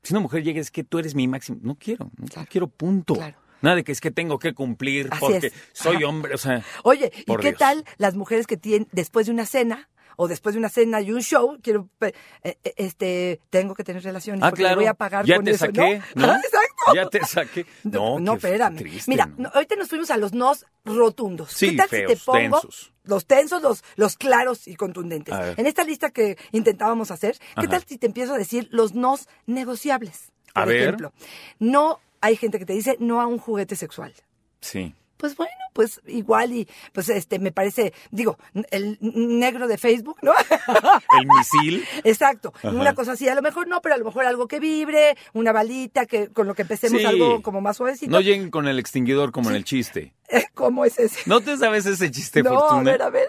Si 0.03 0.13
una 0.13 0.21
mujer 0.21 0.43
llega 0.43 0.61
es 0.61 0.71
que 0.71 0.83
tú 0.85 0.99
eres 0.99 1.13
mi 1.13 1.27
máximo, 1.27 1.59
no 1.61 1.75
quiero, 1.75 2.11
no 2.17 2.27
Claro. 2.27 2.47
quiero 2.49 2.67
punto. 2.67 3.15
Claro. 3.15 3.37
Nada 3.61 3.75
de 3.77 3.83
que 3.83 3.91
es 3.93 4.01
que 4.01 4.11
tengo 4.11 4.39
que 4.39 4.53
cumplir 4.53 5.07
Así 5.11 5.19
porque 5.19 5.47
es. 5.47 5.53
soy 5.73 6.03
hombre, 6.03 6.33
o 6.33 6.37
sea, 6.37 6.63
Oye, 6.83 7.11
¿y 7.25 7.35
qué 7.37 7.49
Dios. 7.49 7.57
tal 7.59 7.85
las 7.97 8.15
mujeres 8.15 8.47
que 8.47 8.57
tienen 8.57 8.87
después 8.91 9.25
de 9.27 9.31
una 9.31 9.45
cena 9.45 9.89
o 10.17 10.27
después 10.27 10.55
de 10.55 10.59
una 10.59 10.69
cena 10.69 11.01
y 11.01 11.11
un 11.11 11.21
show, 11.21 11.57
quiero 11.61 11.89
eh, 12.01 12.13
eh, 12.43 12.73
este 12.77 13.39
tengo 13.49 13.73
que 13.75 13.83
tener 13.83 14.03
relaciones 14.03 14.43
ah, 14.43 14.49
porque 14.49 14.63
claro, 14.63 14.77
voy 14.77 14.85
a 14.87 14.93
pagar 14.93 15.25
ya 15.25 15.35
con 15.37 15.45
te 15.45 15.51
eso, 15.51 15.65
saqué, 15.65 16.01
¿no? 16.15 16.27
¿no? 16.27 16.35
Exacto. 16.35 16.95
Ya 16.95 17.09
te 17.09 17.25
saqué. 17.25 17.65
No, 17.83 18.19
no, 18.19 18.33
espérame. 18.35 18.77
triste, 18.77 19.09
Mira, 19.11 19.25
¿no? 19.25 19.35
no, 19.37 19.51
ahorita 19.53 19.75
nos 19.75 19.87
fuimos 19.89 20.11
a 20.11 20.17
los 20.17 20.33
nos 20.33 20.65
rotundos. 20.85 21.51
Sí, 21.51 21.71
¿Qué 21.71 21.77
tal 21.77 21.89
si 21.89 22.05
te 22.05 22.17
pongo 22.17 22.39
densos. 22.39 22.93
los 23.03 23.25
tensos, 23.25 23.61
los, 23.61 23.83
los 23.95 24.17
claros 24.17 24.67
y 24.67 24.75
contundentes? 24.75 25.33
En 25.57 25.65
esta 25.65 25.83
lista 25.83 26.09
que 26.11 26.37
intentábamos 26.51 27.11
hacer, 27.11 27.37
¿qué 27.37 27.45
Ajá. 27.55 27.69
tal 27.69 27.83
si 27.85 27.97
te 27.97 28.07
empiezo 28.07 28.33
a 28.33 28.37
decir 28.37 28.67
los 28.71 28.93
nos 28.93 29.27
negociables? 29.45 30.31
Por 30.53 30.63
A 30.63 30.65
ver. 30.65 30.81
ejemplo, 30.81 31.13
no 31.59 31.99
hay 32.21 32.35
gente 32.35 32.59
que 32.59 32.65
te 32.65 32.73
dice 32.73 32.97
no 32.99 33.21
a 33.21 33.27
un 33.27 33.37
juguete 33.37 33.75
sexual. 33.75 34.13
Sí. 34.61 34.93
Pues 35.17 35.37
bueno, 35.37 35.51
pues 35.73 36.01
igual 36.07 36.51
y 36.53 36.67
pues 36.91 37.07
este 37.09 37.39
me 37.39 37.51
parece, 37.51 37.93
digo, 38.11 38.37
el 38.71 38.97
negro 39.01 39.67
de 39.67 39.77
Facebook, 39.77 40.17
¿no? 40.21 40.33
El 41.19 41.27
misil. 41.27 41.85
Exacto, 42.03 42.51
Ajá. 42.57 42.69
una 42.71 42.93
cosa 42.93 43.13
así, 43.13 43.29
a 43.29 43.35
lo 43.35 43.41
mejor 43.41 43.67
no, 43.67 43.81
pero 43.81 43.95
a 43.95 43.97
lo 43.97 44.05
mejor 44.05 44.25
algo 44.25 44.47
que 44.47 44.59
vibre, 44.59 45.15
una 45.33 45.51
balita, 45.51 46.05
que 46.05 46.27
con 46.29 46.47
lo 46.47 46.55
que 46.55 46.63
empecemos 46.63 46.99
Sí. 47.01 47.05
algo 47.07 47.41
como 47.41 47.61
más 47.61 47.77
suavecito. 47.77 48.11
No 48.11 48.21
lleguen 48.21 48.49
con 48.51 48.67
el 48.67 48.79
extinguidor 48.79 49.31
como 49.31 49.49
en 49.49 49.55
el 49.55 49.63
chiste. 49.63 50.13
¿Cómo 50.53 50.83
es 50.85 50.99
ese? 50.99 51.21
¿No 51.25 51.41
te 51.41 51.55
sabes 51.57 51.85
ese 51.85 52.11
chiste, 52.11 52.43
no, 52.43 52.59
Fortuna? 52.59 52.79
a 52.81 52.83
ver, 52.83 53.01
a 53.03 53.09
ver. 53.09 53.27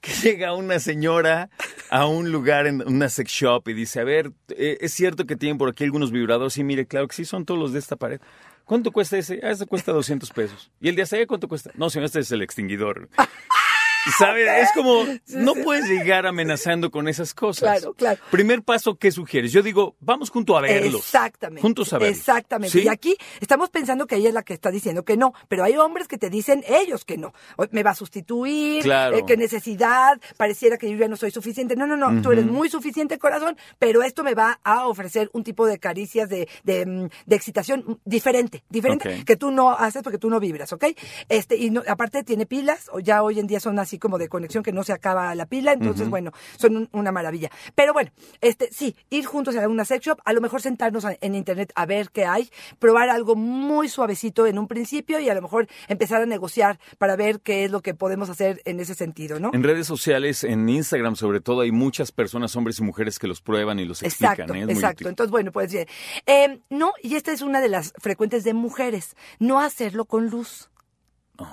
que 0.00 0.12
llega 0.12 0.54
una 0.54 0.78
señora 0.78 1.50
a 1.90 2.06
un 2.06 2.30
lugar 2.32 2.66
en 2.66 2.86
una 2.86 3.08
sex 3.08 3.30
shop 3.30 3.68
y 3.68 3.74
dice, 3.74 4.00
a 4.00 4.04
ver, 4.04 4.32
eh, 4.50 4.78
es 4.80 4.94
cierto 4.94 5.26
que 5.26 5.36
tienen 5.36 5.58
por 5.58 5.68
aquí 5.68 5.84
algunos 5.84 6.10
vibradores 6.12 6.56
y 6.56 6.64
mire, 6.64 6.86
claro 6.86 7.08
que 7.08 7.16
sí, 7.16 7.24
son 7.24 7.44
todos 7.44 7.58
los 7.60 7.72
de 7.72 7.80
esta 7.80 7.96
pared. 7.96 8.20
¿Cuánto 8.68 8.92
cuesta 8.92 9.16
ese? 9.16 9.40
Ah, 9.42 9.50
ese 9.50 9.64
cuesta 9.64 9.92
200 9.92 10.30
pesos. 10.30 10.70
¿Y 10.78 10.90
el 10.90 10.94
de 10.94 11.00
allá 11.00 11.26
cuánto 11.26 11.48
cuesta? 11.48 11.70
No, 11.74 11.88
señor, 11.88 12.04
este 12.04 12.20
es 12.20 12.30
el 12.32 12.42
extinguidor. 12.42 13.08
¿Sabes? 14.18 14.48
Es 14.62 14.68
como, 14.74 15.04
no 15.28 15.54
puedes 15.54 15.86
llegar 15.88 16.26
amenazando 16.26 16.90
con 16.90 17.08
esas 17.08 17.34
cosas. 17.34 17.78
Claro, 17.80 17.94
claro. 17.94 18.20
Primer 18.30 18.62
paso, 18.62 18.96
¿qué 18.96 19.10
sugieres? 19.12 19.52
Yo 19.52 19.62
digo, 19.62 19.96
vamos 20.00 20.30
junto 20.30 20.56
a 20.56 20.60
verlos. 20.60 21.02
Exactamente. 21.02 21.62
Juntos 21.62 21.92
a 21.92 21.98
verlos. 21.98 22.18
Exactamente. 22.18 22.78
¿Sí? 22.78 22.84
Y 22.84 22.88
aquí 22.88 23.16
estamos 23.40 23.70
pensando 23.70 24.06
que 24.06 24.16
ella 24.16 24.28
es 24.28 24.34
la 24.34 24.42
que 24.42 24.54
está 24.54 24.70
diciendo 24.70 25.04
que 25.04 25.16
no, 25.16 25.34
pero 25.48 25.64
hay 25.64 25.76
hombres 25.76 26.08
que 26.08 26.18
te 26.18 26.30
dicen 26.30 26.64
ellos 26.68 27.04
que 27.04 27.18
no. 27.18 27.32
Me 27.70 27.82
va 27.82 27.90
a 27.90 27.94
sustituir, 27.94 28.82
Claro. 28.82 29.16
eh, 29.16 29.24
qué 29.26 29.36
necesidad, 29.36 30.20
pareciera 30.36 30.78
que 30.78 30.90
yo 30.90 30.96
ya 30.96 31.08
no 31.08 31.16
soy 31.16 31.30
suficiente. 31.30 31.76
No, 31.76 31.86
no, 31.86 31.96
no, 31.96 32.22
tú 32.22 32.32
eres 32.32 32.46
muy 32.46 32.68
suficiente, 32.70 33.18
corazón, 33.18 33.56
pero 33.78 34.02
esto 34.02 34.22
me 34.24 34.34
va 34.34 34.58
a 34.64 34.86
ofrecer 34.86 35.30
un 35.32 35.44
tipo 35.44 35.66
de 35.66 35.78
caricias, 35.78 36.28
de, 36.28 36.48
de, 36.64 36.86
mm, 36.86 37.08
de 37.26 37.36
excitación 37.36 38.00
diferente, 38.04 38.64
diferente, 38.68 39.24
que 39.24 39.36
tú 39.36 39.50
no 39.50 39.70
haces 39.72 40.02
porque 40.02 40.18
tú 40.18 40.30
no 40.30 40.40
vibras, 40.40 40.72
¿ok? 40.72 40.84
Este, 41.28 41.56
y 41.56 41.70
no- 41.70 41.82
aparte 41.86 42.22
tiene 42.24 42.46
pilas, 42.46 42.88
o 42.92 43.00
ya 43.00 43.22
hoy 43.22 43.38
en 43.40 43.46
día 43.46 43.60
son 43.60 43.78
así 43.78 43.87
como 43.96 44.18
de 44.18 44.28
conexión 44.28 44.62
que 44.62 44.72
no 44.72 44.82
se 44.82 44.92
acaba 44.92 45.34
la 45.34 45.46
pila, 45.46 45.72
entonces, 45.72 46.10
bueno, 46.10 46.32
son 46.58 46.76
un- 46.76 46.88
una 46.92 47.12
maravilla. 47.12 47.48
Pero 47.74 47.94
bueno, 47.94 48.10
este, 48.42 48.68
sí, 48.72 48.94
ir 49.08 49.24
juntos 49.24 49.56
a 49.56 49.66
una 49.68 49.84
sex 49.86 50.04
shop, 50.04 50.18
a 50.24 50.32
lo 50.34 50.40
mejor 50.42 50.60
sentarnos 50.60 51.06
a- 51.06 51.16
en 51.20 51.34
internet 51.34 51.72
a 51.76 51.86
ver 51.86 52.10
qué 52.10 52.26
hay, 52.26 52.50
probar 52.78 53.08
algo 53.08 53.36
muy 53.36 53.88
suavecito 53.88 54.46
en 54.46 54.58
un 54.58 54.68
principio 54.68 55.20
y 55.20 55.28
a 55.30 55.34
lo 55.34 55.40
mejor 55.40 55.68
empezar 55.88 56.20
a 56.20 56.26
negociar 56.26 56.78
para 56.98 57.16
ver 57.16 57.40
qué 57.40 57.64
es 57.64 57.70
lo 57.70 57.80
que 57.80 57.94
podemos 57.94 58.28
hacer 58.28 58.60
en 58.64 58.80
ese 58.80 58.94
sentido, 58.94 59.38
¿no? 59.38 59.50
En 59.54 59.62
redes 59.62 59.86
sociales, 59.86 60.42
en 60.44 60.68
Instagram 60.68 61.14
sobre 61.14 61.40
todo, 61.40 61.60
hay 61.60 61.70
muchas 61.70 62.10
personas, 62.10 62.56
hombres 62.56 62.78
y 62.80 62.82
mujeres, 62.82 63.18
que 63.20 63.28
los 63.28 63.40
prueban 63.40 63.78
y 63.78 63.84
los 63.84 64.02
explican. 64.02 64.32
Exacto, 64.32 64.54
¿eh? 64.54 64.58
Es 64.60 64.64
muy 64.66 64.74
exacto. 64.74 65.08
Entonces, 65.08 65.30
bueno, 65.30 65.52
pues 65.52 65.72
bien. 65.72 65.86
Eh, 66.26 66.60
no, 66.70 66.92
y 67.02 67.14
esta 67.14 67.30
es 67.30 67.42
una 67.42 67.60
de 67.60 67.68
las 67.68 67.92
frecuentes 67.98 68.42
de 68.42 68.54
mujeres, 68.54 69.14
no 69.38 69.60
hacerlo 69.60 70.04
con 70.06 70.28
luz. 70.28 70.70
Oh. 71.38 71.46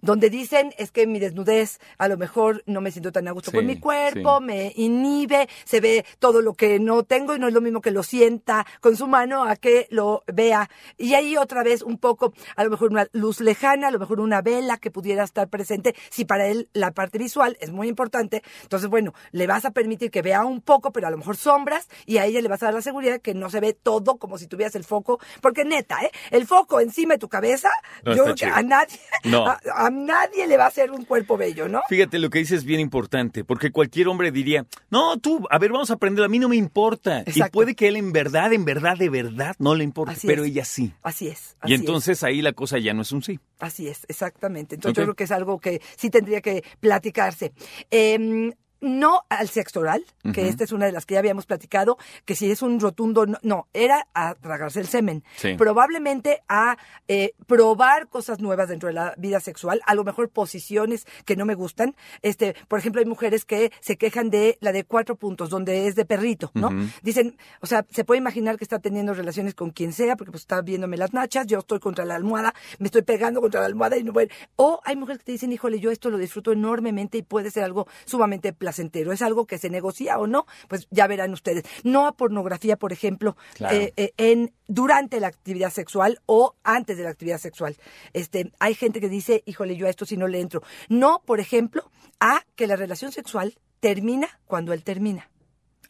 Donde 0.00 0.30
dicen 0.30 0.72
es 0.78 0.90
que 0.90 1.06
mi 1.06 1.18
desnudez 1.18 1.78
a 1.98 2.08
lo 2.08 2.16
mejor 2.16 2.62
no 2.66 2.80
me 2.80 2.90
siento 2.90 3.12
tan 3.12 3.28
a 3.28 3.32
gusto 3.32 3.50
Sí, 3.50 3.56
con 3.56 3.66
mi 3.66 3.78
cuerpo, 3.78 4.38
sí. 4.38 4.44
me 4.44 4.72
inhibe, 4.76 5.48
se 5.64 5.80
ve 5.80 6.04
todo 6.18 6.40
lo 6.42 6.54
que 6.54 6.78
no 6.78 7.02
tengo 7.04 7.34
y 7.34 7.38
no 7.38 7.48
es 7.48 7.54
lo 7.54 7.60
mismo 7.60 7.80
que 7.80 7.90
lo 7.90 8.02
sienta 8.02 8.66
con 8.80 8.96
su 8.96 9.06
mano 9.06 9.44
a 9.44 9.56
que 9.56 9.86
lo 9.90 10.22
vea. 10.26 10.68
Y 10.96 11.14
ahí 11.14 11.36
otra 11.36 11.62
vez 11.62 11.82
un 11.82 11.98
poco, 11.98 12.32
a 12.56 12.64
lo 12.64 12.70
mejor 12.70 12.90
una 12.90 13.06
luz 13.12 13.40
lejana, 13.40 13.88
a 13.88 13.90
lo 13.90 13.98
mejor 13.98 14.20
una 14.20 14.42
vela 14.42 14.78
que 14.78 14.90
pudiera 14.90 15.24
estar 15.24 15.48
presente, 15.48 15.94
si 16.10 16.24
para 16.24 16.46
él 16.46 16.68
la 16.72 16.92
parte 16.92 17.18
visual 17.18 17.56
es 17.60 17.70
muy 17.70 17.88
importante, 17.88 18.42
entonces 18.62 18.88
bueno, 18.88 19.12
le 19.32 19.46
vas 19.46 19.64
a 19.64 19.70
permitir 19.72 20.10
que 20.10 20.22
vea 20.22 20.44
un 20.44 20.60
poco, 20.60 20.92
pero 20.92 21.06
a 21.06 21.10
lo 21.10 21.16
mejor 21.18 21.36
sombras 21.36 21.88
y 22.06 22.18
a 22.18 22.26
ella 22.26 22.40
le 22.40 22.48
vas 22.48 22.62
a 22.62 22.66
dar 22.66 22.74
la 22.74 22.82
seguridad 22.82 23.20
que 23.20 23.34
no 23.34 23.50
se 23.50 23.60
ve 23.60 23.72
todo 23.74 24.16
como 24.18 24.38
si 24.38 24.46
tuvieras 24.46 24.74
el 24.74 24.84
foco, 24.84 25.18
porque 25.40 25.64
neta, 25.64 25.98
¿eh? 26.02 26.10
El 26.30 26.46
foco 26.46 26.80
encima 26.80 27.14
de 27.14 27.18
tu 27.18 27.28
cabeza, 27.28 27.70
No 28.04 28.14
yo 28.14 28.24
creo 28.24 28.34
que 28.36 28.46
a 28.46 28.62
nadie, 28.62 28.98
No. 29.24 29.46
a, 29.48 29.60
a 29.72 29.90
nadie 29.90 30.46
le 30.46 30.56
va 30.56 30.64
a 30.64 30.68
hacer 30.68 30.90
un 30.90 31.04
cuerpo 31.04 31.36
bello, 31.36 31.68
¿no? 31.68 31.82
Fíjate, 31.88 32.18
lo 32.18 32.30
que 32.30 32.38
dices 32.40 32.58
es 32.58 32.64
bien 32.64 32.80
importante, 32.80 33.44
porque 33.44 33.70
cualquier 33.70 34.08
hombre 34.08 34.30
diría, 34.30 34.66
no, 34.90 35.18
tú, 35.18 35.46
a 35.50 35.58
ver, 35.58 35.72
vamos 35.72 35.90
a 35.90 35.94
aprender, 35.94 36.24
a 36.24 36.28
mí 36.28 36.38
no 36.38 36.48
me 36.48 36.56
importa. 36.56 37.24
Y 37.26 37.42
puede 37.50 37.74
que 37.74 37.88
él 37.88 37.96
en 37.96 38.12
verdad, 38.12 38.52
en 38.52 38.64
verdad, 38.64 38.96
de 38.96 39.08
verdad, 39.08 39.54
no 39.58 39.74
le 39.74 39.84
importe, 39.84 40.14
Así 40.14 40.26
pero 40.26 40.44
es. 40.44 40.50
ella 40.50 40.64
sí. 40.64 40.92
Así 41.02 41.28
es. 41.28 41.56
Así 41.60 41.72
Y 41.72 41.74
entonces 41.74 42.22
ahí 42.22 42.42
la 42.42 42.52
cosa 42.52 42.78
ya 42.78 42.94
no 42.94 43.02
es 43.02 43.12
un 43.12 43.22
sí. 43.22 43.38
así 43.58 43.88
es, 43.88 44.04
exactamente. 44.08 44.74
Entonces 44.74 44.96
yo 44.96 45.04
creo 45.04 45.14
que 45.14 45.24
es 45.24 45.30
algo 45.30 45.58
que 45.58 45.80
sí 45.96 46.10
tendría 46.10 46.40
que 46.40 46.64
platicarse. 46.80 47.52
Em, 47.90 48.52
no 48.84 49.22
al 49.28 49.48
sexo 49.48 49.80
oral, 49.80 50.04
que 50.32 50.48
esta 50.48 50.64
es 50.64 50.72
una 50.72 50.86
de 50.86 50.92
las 50.92 51.06
que 51.06 51.14
ya 51.14 51.20
habíamos 51.20 51.46
platicado, 51.46 51.98
que 52.24 52.36
si 52.36 52.50
es 52.50 52.62
un 52.62 52.78
rotundo, 52.78 53.26
no, 53.26 53.38
no, 53.42 53.66
era 53.72 54.06
a 54.14 54.34
tragarse 54.34 54.80
el 54.80 54.86
semen. 54.86 55.24
Sí. 55.36 55.54
Probablemente 55.54 56.42
a 56.48 56.76
eh, 57.08 57.32
probar 57.46 58.08
cosas 58.08 58.40
nuevas 58.40 58.68
dentro 58.68 58.88
de 58.88 58.92
la 58.92 59.14
vida 59.16 59.40
sexual, 59.40 59.80
a 59.86 59.94
lo 59.94 60.04
mejor 60.04 60.28
posiciones 60.28 61.06
que 61.24 61.36
no 61.36 61.46
me 61.46 61.54
gustan. 61.54 61.96
Este, 62.22 62.54
por 62.68 62.78
ejemplo, 62.78 63.00
hay 63.00 63.06
mujeres 63.06 63.44
que 63.44 63.72
se 63.80 63.96
quejan 63.96 64.30
de 64.30 64.58
la 64.60 64.72
de 64.72 64.84
cuatro 64.84 65.16
puntos, 65.16 65.50
donde 65.50 65.86
es 65.86 65.94
de 65.94 66.04
perrito, 66.04 66.50
¿no? 66.54 66.70
Dicen, 67.02 67.36
o 67.60 67.66
sea, 67.66 67.86
se 67.90 68.04
puede 68.04 68.18
imaginar 68.18 68.58
que 68.58 68.64
está 68.64 68.78
teniendo 68.78 69.14
relaciones 69.14 69.54
con 69.54 69.70
quien 69.70 69.92
sea, 69.92 70.16
porque 70.16 70.30
pues 70.30 70.42
está 70.42 70.60
viéndome 70.60 70.96
las 70.96 71.12
nachas, 71.14 71.46
yo 71.46 71.58
estoy 71.58 71.80
contra 71.80 72.04
la 72.04 72.16
almohada, 72.16 72.54
me 72.78 72.86
estoy 72.86 73.02
pegando 73.02 73.40
contra 73.40 73.60
la 73.60 73.66
almohada 73.66 73.96
y 73.96 74.04
no 74.04 74.12
pueden. 74.12 74.30
O 74.56 74.80
hay 74.84 74.96
mujeres 74.96 75.20
que 75.20 75.24
te 75.24 75.32
dicen, 75.32 75.52
híjole, 75.52 75.80
yo 75.80 75.90
esto 75.90 76.10
lo 76.10 76.18
disfruto 76.18 76.52
enormemente 76.52 77.18
y 77.18 77.22
puede 77.22 77.50
ser 77.50 77.64
algo 77.64 77.86
sumamente 78.04 78.52
placentero. 78.52 78.73
Es 79.12 79.22
algo 79.22 79.46
que 79.46 79.58
se 79.58 79.70
negocia 79.70 80.18
o 80.18 80.26
no, 80.26 80.46
pues 80.68 80.86
ya 80.90 81.06
verán 81.06 81.32
ustedes. 81.32 81.64
No 81.82 82.06
a 82.06 82.12
pornografía, 82.12 82.76
por 82.76 82.92
ejemplo, 82.92 83.36
Claro. 83.54 83.76
eh, 83.76 83.92
eh, 83.96 84.12
en 84.16 84.52
durante 84.66 85.20
la 85.20 85.28
actividad 85.28 85.70
sexual 85.70 86.20
o 86.26 86.54
antes 86.62 86.96
de 86.96 87.04
la 87.04 87.10
actividad 87.10 87.38
sexual. 87.38 87.76
Este, 88.12 88.52
hay 88.58 88.74
gente 88.74 89.00
que 89.00 89.08
dice, 89.08 89.42
híjole, 89.46 89.76
yo 89.76 89.86
a 89.86 89.90
esto 89.90 90.06
sí 90.06 90.16
no 90.16 90.28
le 90.28 90.40
entro. 90.40 90.62
No, 90.88 91.22
por 91.24 91.40
ejemplo, 91.40 91.90
a 92.20 92.42
que 92.56 92.66
la 92.66 92.76
relación 92.76 93.12
sexual 93.12 93.54
termina 93.80 94.40
cuando 94.46 94.72
él 94.72 94.82
termina. 94.82 95.28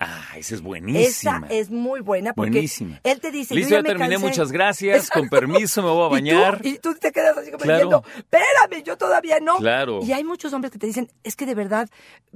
Ah, 0.01 0.25
esa 0.37 0.55
es 0.55 0.61
buenísima. 0.61 1.47
Esa 1.47 1.55
es 1.55 1.71
muy 1.71 2.01
buena 2.01 2.33
porque 2.35 2.51
Buenísima. 2.51 3.01
él 3.05 3.21
te 3.21 3.31
dice, 3.31 3.55
Listo, 3.55 3.71
yo 3.71 3.77
ya 3.77 3.83
me 3.83 3.89
terminé, 3.91 4.11
cansé. 4.15 4.27
muchas 4.27 4.53
gracias, 4.53 5.09
con 5.11 5.29
permiso 5.29 5.83
me 5.83 5.89
voy 5.91 6.03
a 6.03 6.07
Y 6.07 6.09
tú- 6.09 6.13
bañar. 6.35 6.61
Y 6.65 6.79
tú, 6.79 6.95
te 6.95 7.13
quedas 7.13 7.37
así 7.39 7.51
como 7.51 7.63
Claro. 7.63 8.03
diciendo, 8.03 8.05
espérame, 8.17 8.83
yo 8.85 8.97
todavía 8.99 9.41
no. 9.41 9.57
Claro. 9.57 10.01
Y 10.03 10.13
hay 10.13 10.25
muchos 10.25 10.53
hombres 10.53 10.73
que 10.73 10.79
te 10.79 10.87
dicen, 10.87 11.11
es 11.23 11.37
que 11.37 11.47
de 11.47 11.55
verdad 11.55 11.89